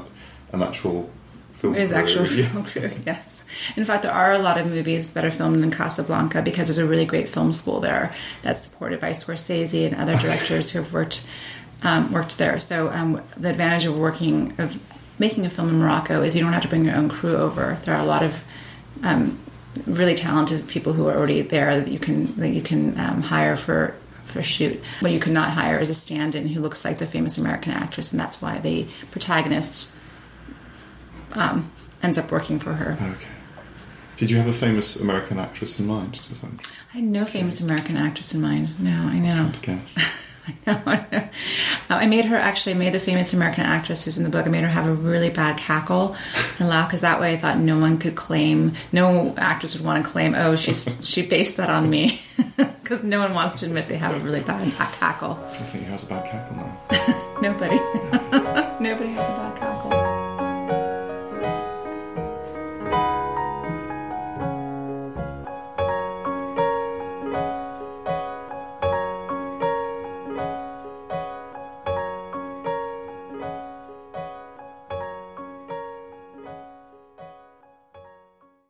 an 0.51 0.61
actual 0.63 1.09
film. 1.53 1.73
Crew. 1.73 1.79
It 1.81 1.83
is 1.83 1.91
crew. 1.91 2.01
actual 2.01 2.25
Yeah. 2.37 2.49
film 2.49 2.65
crew, 2.65 2.91
yes. 3.05 3.43
In 3.75 3.85
fact, 3.85 4.03
there 4.03 4.11
are 4.11 4.33
a 4.33 4.39
lot 4.39 4.57
of 4.59 4.67
movies 4.67 5.11
that 5.13 5.23
are 5.25 5.31
filmed 5.31 5.63
in 5.63 5.71
Casablanca 5.71 6.41
because 6.41 6.67
there's 6.67 6.77
a 6.79 6.85
really 6.87 7.05
great 7.05 7.29
film 7.29 7.53
school 7.53 7.79
there 7.79 8.13
that's 8.41 8.63
supported 8.63 8.99
by 8.99 9.11
Scorsese 9.11 9.85
and 9.85 9.95
other 9.95 10.15
directors 10.17 10.71
who 10.71 10.79
have 10.81 10.91
worked 10.91 11.25
um, 11.83 12.11
worked 12.11 12.37
there. 12.37 12.59
So 12.59 12.89
um, 12.89 13.21
the 13.35 13.49
advantage 13.49 13.85
of 13.85 13.97
working 13.97 14.53
of 14.57 14.79
making 15.19 15.45
a 15.45 15.49
film 15.49 15.69
in 15.69 15.79
Morocco 15.79 16.21
is 16.21 16.35
you 16.35 16.43
don't 16.43 16.53
have 16.53 16.63
to 16.63 16.67
bring 16.67 16.85
your 16.85 16.95
own 16.95 17.09
crew 17.09 17.35
over. 17.35 17.77
There 17.83 17.95
are 17.95 18.01
a 18.01 18.05
lot 18.05 18.23
of 18.23 18.43
um, 19.03 19.39
really 19.85 20.15
talented 20.15 20.67
people 20.67 20.93
who 20.93 21.07
are 21.07 21.15
already 21.15 21.41
there 21.41 21.79
that 21.79 21.89
you 21.89 21.99
can 21.99 22.35
that 22.37 22.49
you 22.49 22.61
can 22.61 22.99
um, 22.99 23.21
hire 23.21 23.55
for 23.55 23.95
for 24.25 24.39
a 24.39 24.43
shoot. 24.43 24.81
What 24.99 25.11
you 25.11 25.19
cannot 25.19 25.51
hire 25.51 25.79
is 25.79 25.89
a 25.89 25.95
stand-in 25.95 26.49
who 26.49 26.61
looks 26.61 26.83
like 26.83 26.97
the 26.97 27.07
famous 27.07 27.37
American 27.37 27.71
actress, 27.71 28.11
and 28.11 28.19
that's 28.19 28.41
why 28.41 28.59
the 28.59 28.87
protagonist 29.11 29.93
um, 31.33 31.71
ends 32.03 32.17
up 32.17 32.31
working 32.31 32.59
for 32.59 32.73
her. 32.73 32.93
Okay. 32.93 33.27
Did 34.17 34.31
you 34.31 34.37
have 34.37 34.47
a 34.47 34.53
famous 34.53 34.95
American 34.95 35.37
actress 35.37 35.79
in 35.79 35.85
mind? 35.85 36.19
I'm 36.43 36.59
had 36.91 37.03
no 37.03 37.25
famous 37.25 37.61
American 37.61 37.97
actress 37.97 38.33
in 38.33 38.41
mind. 38.41 38.79
No, 38.79 38.89
I 38.89 39.19
know. 39.19 39.35
trying 39.35 39.51
to 39.51 39.59
guess. 39.59 39.93
I 39.95 40.01
know. 40.01 40.07
I 40.65 41.05
know. 41.11 41.29
I 41.89 42.05
made 42.07 42.25
her 42.25 42.35
actually. 42.35 42.73
I 42.73 42.77
made 42.77 42.93
the 42.93 42.99
famous 42.99 43.33
American 43.33 43.63
actress 43.63 44.05
who's 44.05 44.17
in 44.17 44.23
the 44.23 44.29
book. 44.29 44.45
I 44.45 44.49
made 44.49 44.63
her 44.63 44.69
have 44.69 44.87
a 44.87 44.93
really 44.93 45.29
bad 45.29 45.57
cackle 45.57 46.15
and 46.59 46.69
laugh 46.69 46.89
because 46.89 47.01
that 47.01 47.19
way 47.19 47.33
I 47.33 47.37
thought 47.37 47.57
no 47.57 47.79
one 47.79 47.97
could 47.97 48.15
claim, 48.15 48.73
no 48.91 49.33
actress 49.37 49.75
would 49.75 49.85
want 49.85 50.03
to 50.03 50.09
claim, 50.09 50.35
oh, 50.35 50.55
she's 50.55 50.87
she 51.01 51.21
based 51.25 51.57
that 51.57 51.69
on 51.69 51.89
me, 51.89 52.21
because 52.57 53.03
no 53.03 53.19
one 53.19 53.33
wants 53.33 53.59
to 53.59 53.65
admit 53.65 53.87
they 53.87 53.97
have 53.97 54.15
a 54.15 54.19
really 54.19 54.41
bad 54.41 54.71
cackle. 54.93 55.39
I 55.49 55.57
think 55.57 55.83
he 55.85 55.91
has 55.91 56.03
a 56.03 56.07
bad 56.07 56.25
cackle 56.29 56.55
now. 56.57 56.77
Nobody, 57.41 57.75
nobody 58.81 59.09
has 59.11 59.29
a 59.29 59.37
bad 59.37 59.57
cackle. 59.57 59.76